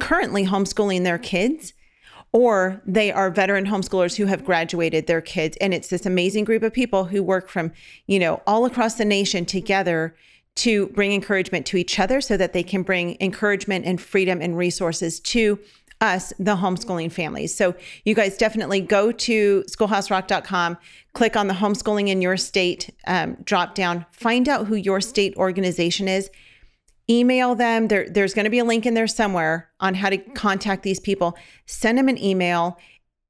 currently 0.00 0.46
homeschooling 0.46 1.04
their 1.04 1.18
kids 1.18 1.74
or 2.32 2.80
they 2.86 3.12
are 3.12 3.30
veteran 3.30 3.66
homeschoolers 3.66 4.16
who 4.16 4.26
have 4.26 4.44
graduated 4.44 5.06
their 5.06 5.20
kids 5.20 5.56
and 5.60 5.74
it's 5.74 5.88
this 5.88 6.06
amazing 6.06 6.44
group 6.44 6.62
of 6.62 6.72
people 6.72 7.04
who 7.04 7.22
work 7.22 7.48
from 7.48 7.72
you 8.06 8.18
know 8.18 8.42
all 8.46 8.64
across 8.64 8.94
the 8.94 9.04
nation 9.04 9.44
together 9.44 10.14
to 10.54 10.88
bring 10.88 11.12
encouragement 11.12 11.64
to 11.66 11.76
each 11.76 11.98
other 11.98 12.20
so 12.20 12.36
that 12.36 12.52
they 12.52 12.62
can 12.62 12.82
bring 12.82 13.16
encouragement 13.20 13.84
and 13.86 14.00
freedom 14.00 14.40
and 14.40 14.56
resources 14.56 15.20
to 15.20 15.58
us, 16.02 16.32
the 16.38 16.56
homeschooling 16.56 17.10
families. 17.10 17.54
So 17.54 17.74
you 18.04 18.14
guys 18.14 18.36
definitely 18.36 18.80
go 18.80 19.12
to 19.12 19.64
schoolhouserock.com, 19.68 20.76
click 21.14 21.36
on 21.36 21.46
the 21.46 21.54
homeschooling 21.54 22.08
in 22.08 22.20
your 22.20 22.36
state 22.36 22.90
um, 23.06 23.36
drop 23.44 23.74
down, 23.74 24.04
find 24.10 24.48
out 24.48 24.66
who 24.66 24.74
your 24.74 25.00
state 25.00 25.34
organization 25.36 26.08
is, 26.08 26.28
email 27.08 27.54
them. 27.54 27.88
There, 27.88 28.08
there's 28.10 28.34
going 28.34 28.44
to 28.44 28.50
be 28.50 28.58
a 28.58 28.64
link 28.64 28.84
in 28.84 28.94
there 28.94 29.06
somewhere 29.06 29.70
on 29.80 29.94
how 29.94 30.10
to 30.10 30.18
contact 30.18 30.82
these 30.82 31.00
people. 31.00 31.38
Send 31.66 31.98
them 31.98 32.08
an 32.08 32.22
email. 32.22 32.78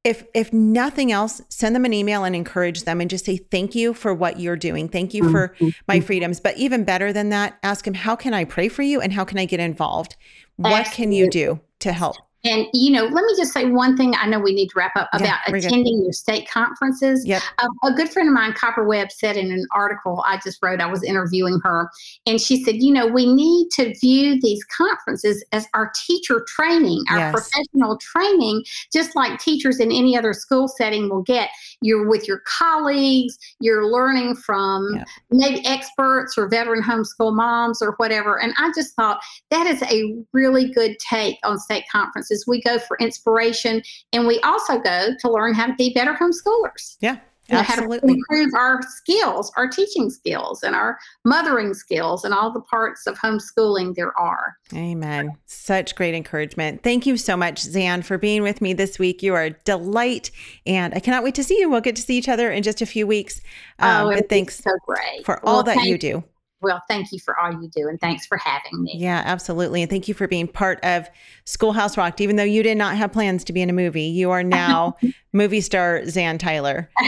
If 0.02 0.24
if 0.34 0.52
nothing 0.52 1.12
else, 1.12 1.40
send 1.48 1.76
them 1.76 1.84
an 1.84 1.92
email 1.92 2.24
and 2.24 2.34
encourage 2.34 2.82
them 2.82 3.00
and 3.00 3.08
just 3.08 3.24
say 3.24 3.36
thank 3.36 3.76
you 3.76 3.94
for 3.94 4.12
what 4.12 4.40
you're 4.40 4.56
doing. 4.56 4.88
Thank 4.88 5.14
you 5.14 5.30
for 5.30 5.54
my 5.86 6.00
freedoms. 6.00 6.40
But 6.40 6.56
even 6.56 6.82
better 6.82 7.12
than 7.12 7.28
that, 7.28 7.56
ask 7.62 7.84
them 7.84 7.94
how 7.94 8.16
can 8.16 8.34
I 8.34 8.44
pray 8.44 8.68
for 8.68 8.82
you 8.82 9.00
and 9.00 9.12
how 9.12 9.24
can 9.24 9.38
I 9.38 9.44
get 9.44 9.60
involved? 9.60 10.16
What 10.56 10.86
can 10.86 11.12
you 11.12 11.30
do 11.30 11.60
to 11.80 11.92
help? 11.92 12.16
And, 12.44 12.66
you 12.72 12.90
know, 12.90 13.04
let 13.04 13.24
me 13.24 13.34
just 13.36 13.52
say 13.52 13.66
one 13.66 13.96
thing 13.96 14.14
I 14.16 14.26
know 14.26 14.40
we 14.40 14.52
need 14.52 14.68
to 14.68 14.74
wrap 14.76 14.96
up 14.96 15.08
about 15.12 15.38
yeah, 15.48 15.54
attending 15.54 15.98
good. 15.98 16.04
your 16.04 16.12
state 16.12 16.48
conferences. 16.50 17.24
Yep. 17.24 17.40
Uh, 17.58 17.68
a 17.84 17.92
good 17.92 18.08
friend 18.08 18.28
of 18.28 18.34
mine, 18.34 18.52
Copper 18.54 18.84
Webb, 18.84 19.12
said 19.12 19.36
in 19.36 19.52
an 19.52 19.64
article 19.72 20.24
I 20.26 20.38
just 20.42 20.60
wrote, 20.60 20.80
I 20.80 20.86
was 20.86 21.04
interviewing 21.04 21.60
her, 21.62 21.88
and 22.26 22.40
she 22.40 22.64
said, 22.64 22.76
you 22.76 22.92
know, 22.92 23.06
we 23.06 23.32
need 23.32 23.68
to 23.76 23.94
view 24.00 24.40
these 24.40 24.64
conferences 24.64 25.44
as 25.52 25.68
our 25.74 25.92
teacher 26.06 26.44
training, 26.48 27.04
our 27.10 27.18
yes. 27.18 27.32
professional 27.32 27.96
training, 27.98 28.64
just 28.92 29.14
like 29.14 29.38
teachers 29.38 29.78
in 29.78 29.92
any 29.92 30.16
other 30.16 30.32
school 30.32 30.66
setting 30.66 31.08
will 31.08 31.22
get. 31.22 31.50
You're 31.80 32.08
with 32.08 32.26
your 32.26 32.42
colleagues, 32.46 33.38
you're 33.60 33.86
learning 33.86 34.34
from 34.36 34.88
yep. 34.96 35.08
maybe 35.30 35.64
experts 35.64 36.36
or 36.36 36.48
veteran 36.48 36.82
homeschool 36.82 37.34
moms 37.34 37.80
or 37.82 37.92
whatever. 37.98 38.40
And 38.40 38.52
I 38.58 38.72
just 38.74 38.94
thought 38.94 39.20
that 39.50 39.66
is 39.68 39.82
a 39.84 40.16
really 40.32 40.72
good 40.72 40.98
take 40.98 41.38
on 41.44 41.58
state 41.58 41.84
conferences 41.90 42.31
we 42.46 42.60
go 42.60 42.78
for 42.78 42.96
inspiration 42.98 43.82
and 44.12 44.26
we 44.26 44.38
also 44.40 44.78
go 44.78 45.10
to 45.18 45.30
learn 45.30 45.54
how 45.54 45.66
to 45.66 45.74
be 45.74 45.92
better 45.92 46.14
homeschoolers. 46.14 46.96
Yeah. 47.00 47.18
You 47.48 47.56
know, 47.56 47.62
how 47.64 47.74
to 47.74 47.92
improve 48.06 48.54
our 48.54 48.80
skills, 48.82 49.50
our 49.56 49.66
teaching 49.66 50.10
skills, 50.10 50.62
and 50.62 50.76
our 50.76 50.96
mothering 51.24 51.74
skills, 51.74 52.24
and 52.24 52.32
all 52.32 52.52
the 52.52 52.60
parts 52.60 53.06
of 53.08 53.18
homeschooling 53.18 53.96
there 53.96 54.16
are. 54.18 54.56
Amen. 54.72 55.32
Such 55.46 55.96
great 55.96 56.14
encouragement. 56.14 56.84
Thank 56.84 57.04
you 57.04 57.16
so 57.16 57.36
much, 57.36 57.58
Zan, 57.58 58.02
for 58.02 58.16
being 58.16 58.42
with 58.44 58.62
me 58.62 58.74
this 58.74 58.98
week. 58.98 59.24
You 59.24 59.34
are 59.34 59.46
a 59.46 59.50
delight, 59.50 60.30
and 60.66 60.94
I 60.94 61.00
cannot 61.00 61.24
wait 61.24 61.34
to 61.34 61.44
see 61.44 61.58
you. 61.58 61.68
We'll 61.68 61.80
get 61.80 61.96
to 61.96 62.02
see 62.02 62.16
each 62.16 62.28
other 62.28 62.50
in 62.50 62.62
just 62.62 62.80
a 62.80 62.86
few 62.86 63.08
weeks. 63.08 63.40
Um, 63.80 64.06
oh, 64.06 64.14
but 64.14 64.28
thanks 64.28 64.58
so 64.58 64.70
great 64.86 65.24
for 65.24 65.44
all 65.44 65.56
well, 65.56 65.62
that 65.64 65.84
you 65.84 65.98
do. 65.98 66.24
Well, 66.62 66.80
thank 66.88 67.10
you 67.10 67.18
for 67.18 67.36
all 67.38 67.52
you 67.52 67.68
do 67.68 67.88
and 67.88 68.00
thanks 68.00 68.24
for 68.24 68.38
having 68.38 68.82
me. 68.82 68.94
Yeah, 68.96 69.20
absolutely. 69.24 69.82
And 69.82 69.90
thank 69.90 70.06
you 70.06 70.14
for 70.14 70.28
being 70.28 70.46
part 70.46 70.78
of 70.84 71.10
Schoolhouse 71.44 71.96
Rocked. 71.96 72.20
Even 72.20 72.36
though 72.36 72.44
you 72.44 72.62
did 72.62 72.78
not 72.78 72.96
have 72.96 73.12
plans 73.12 73.42
to 73.44 73.52
be 73.52 73.62
in 73.62 73.68
a 73.68 73.72
movie, 73.72 74.04
you 74.04 74.30
are 74.30 74.44
now 74.44 74.96
movie 75.32 75.60
star 75.60 76.06
Zan 76.06 76.38
Tyler. 76.38 76.88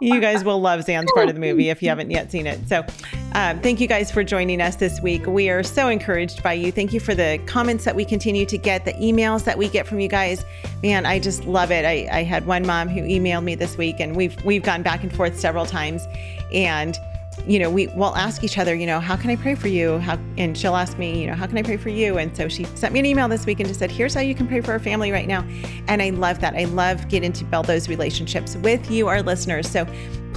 you 0.00 0.20
guys 0.20 0.44
will 0.44 0.60
love 0.60 0.84
Zan's 0.84 1.12
part 1.12 1.28
of 1.28 1.34
the 1.34 1.40
movie 1.40 1.68
if 1.68 1.82
you 1.82 1.90
haven't 1.90 2.10
yet 2.10 2.32
seen 2.32 2.46
it. 2.46 2.66
So, 2.68 2.86
um, 3.34 3.60
thank 3.60 3.80
you 3.80 3.86
guys 3.86 4.10
for 4.10 4.24
joining 4.24 4.60
us 4.60 4.76
this 4.76 5.00
week. 5.00 5.26
We 5.26 5.50
are 5.50 5.62
so 5.62 5.88
encouraged 5.88 6.42
by 6.42 6.54
you. 6.54 6.72
Thank 6.72 6.92
you 6.92 7.00
for 7.00 7.14
the 7.14 7.40
comments 7.46 7.84
that 7.84 7.94
we 7.94 8.04
continue 8.04 8.44
to 8.46 8.58
get, 8.58 8.84
the 8.84 8.94
emails 8.94 9.44
that 9.44 9.56
we 9.56 9.68
get 9.68 9.86
from 9.86 10.00
you 10.00 10.08
guys. 10.08 10.44
Man, 10.82 11.06
I 11.06 11.20
just 11.20 11.44
love 11.44 11.70
it. 11.70 11.84
I, 11.84 12.08
I 12.10 12.22
had 12.24 12.46
one 12.46 12.66
mom 12.66 12.88
who 12.88 13.02
emailed 13.02 13.44
me 13.44 13.54
this 13.54 13.76
week, 13.76 14.00
and 14.00 14.16
we've 14.16 14.42
we've 14.44 14.62
gone 14.62 14.82
back 14.82 15.02
and 15.02 15.14
forth 15.14 15.38
several 15.38 15.64
times, 15.64 16.08
and 16.52 16.98
you 17.46 17.58
know, 17.58 17.70
we 17.70 17.86
will 17.88 18.14
ask 18.16 18.44
each 18.44 18.58
other, 18.58 18.74
you 18.74 18.86
know, 18.86 19.00
how 19.00 19.16
can 19.16 19.30
I 19.30 19.36
pray 19.36 19.54
for 19.54 19.68
you? 19.68 19.98
How 19.98 20.18
and 20.36 20.56
she'll 20.56 20.76
ask 20.76 20.98
me, 20.98 21.20
you 21.20 21.26
know, 21.26 21.34
how 21.34 21.46
can 21.46 21.56
I 21.56 21.62
pray 21.62 21.76
for 21.76 21.88
you? 21.88 22.18
And 22.18 22.36
so 22.36 22.48
she 22.48 22.64
sent 22.64 22.92
me 22.92 23.00
an 23.00 23.06
email 23.06 23.28
this 23.28 23.46
week 23.46 23.60
and 23.60 23.68
just 23.68 23.78
said, 23.78 23.90
here's 23.90 24.14
how 24.14 24.20
you 24.20 24.34
can 24.34 24.46
pray 24.46 24.60
for 24.60 24.72
our 24.72 24.78
family 24.78 25.10
right 25.10 25.28
now. 25.28 25.46
And 25.88 26.02
I 26.02 26.10
love 26.10 26.40
that. 26.40 26.54
I 26.54 26.64
love 26.64 27.08
getting 27.08 27.32
to 27.34 27.44
build 27.44 27.66
those 27.66 27.88
relationships 27.88 28.56
with 28.56 28.90
you, 28.90 29.08
our 29.08 29.22
listeners. 29.22 29.70
So 29.70 29.86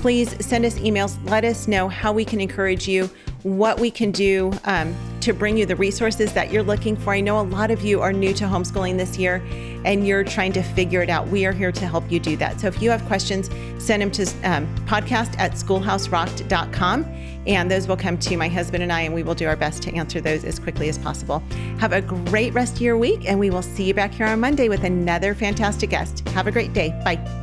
please 0.04 0.36
send 0.46 0.66
us 0.66 0.78
emails. 0.80 1.18
Let 1.30 1.46
us 1.46 1.66
know 1.66 1.88
how 1.88 2.12
we 2.12 2.26
can 2.26 2.42
encourage 2.42 2.90
you, 2.90 3.10
what 3.44 3.80
we 3.80 3.90
can 3.90 4.12
do 4.12 4.52
um, 4.66 4.94
to 5.22 5.32
bring 5.32 5.56
you 5.56 5.66
the 5.66 5.78
resources 5.78 6.34
that 6.34 6.52
you're 6.52 6.62
looking 6.62 6.98
for. 6.98 7.14
I 7.14 7.22
know 7.22 7.40
a 7.40 7.48
lot 7.48 7.72
of 7.72 7.86
you 7.86 8.02
are 8.02 8.12
new 8.12 8.34
to 8.34 8.44
homeschooling 8.44 8.98
this 8.98 9.18
year 9.18 9.42
and 9.86 10.06
you're 10.06 10.26
trying 10.26 10.52
to 10.54 10.62
figure 10.62 11.02
it 11.02 11.10
out. 11.10 11.30
We 11.30 11.46
are 11.46 11.54
here 11.54 11.72
to 11.72 11.88
help 11.88 12.12
you 12.12 12.20
do 12.20 12.36
that. 12.36 12.60
So 12.60 12.68
if 12.68 12.82
you 12.82 12.90
have 12.90 13.06
questions, 13.06 13.50
send 13.82 14.02
them 14.02 14.12
to 14.12 14.24
um, 14.44 14.68
podcast 14.88 15.40
at 15.40 15.54
schoolhouserocked.com 15.54 17.06
and 17.48 17.72
those 17.72 17.88
will 17.88 17.96
come 17.96 18.18
to 18.18 18.36
my 18.36 18.50
husband 18.50 18.84
and 18.84 18.92
I, 18.92 19.04
and 19.04 19.14
we 19.14 19.24
will 19.24 19.36
do 19.36 19.48
our 19.48 19.56
best 19.56 19.84
to 19.84 19.96
answer 19.96 20.20
those 20.20 20.44
as 20.44 20.60
quickly 20.60 20.90
as 20.90 20.98
possible. 20.98 21.42
Have 21.80 21.94
a 21.94 22.02
great 22.02 22.54
rest 22.54 22.76
of 22.76 22.82
your 22.82 22.98
week, 22.98 23.26
and 23.26 23.38
we 23.38 23.50
will 23.50 23.62
see 23.62 23.84
you 23.84 23.94
back 23.94 24.14
here 24.14 24.28
on 24.28 24.40
Monday 24.40 24.70
with 24.70 24.86
another 24.86 25.34
fantastic 25.36 25.90
guest. 25.90 26.28
Have 26.30 26.48
a 26.48 26.52
great 26.52 26.72
day. 26.72 26.90
Bye. 27.04 27.43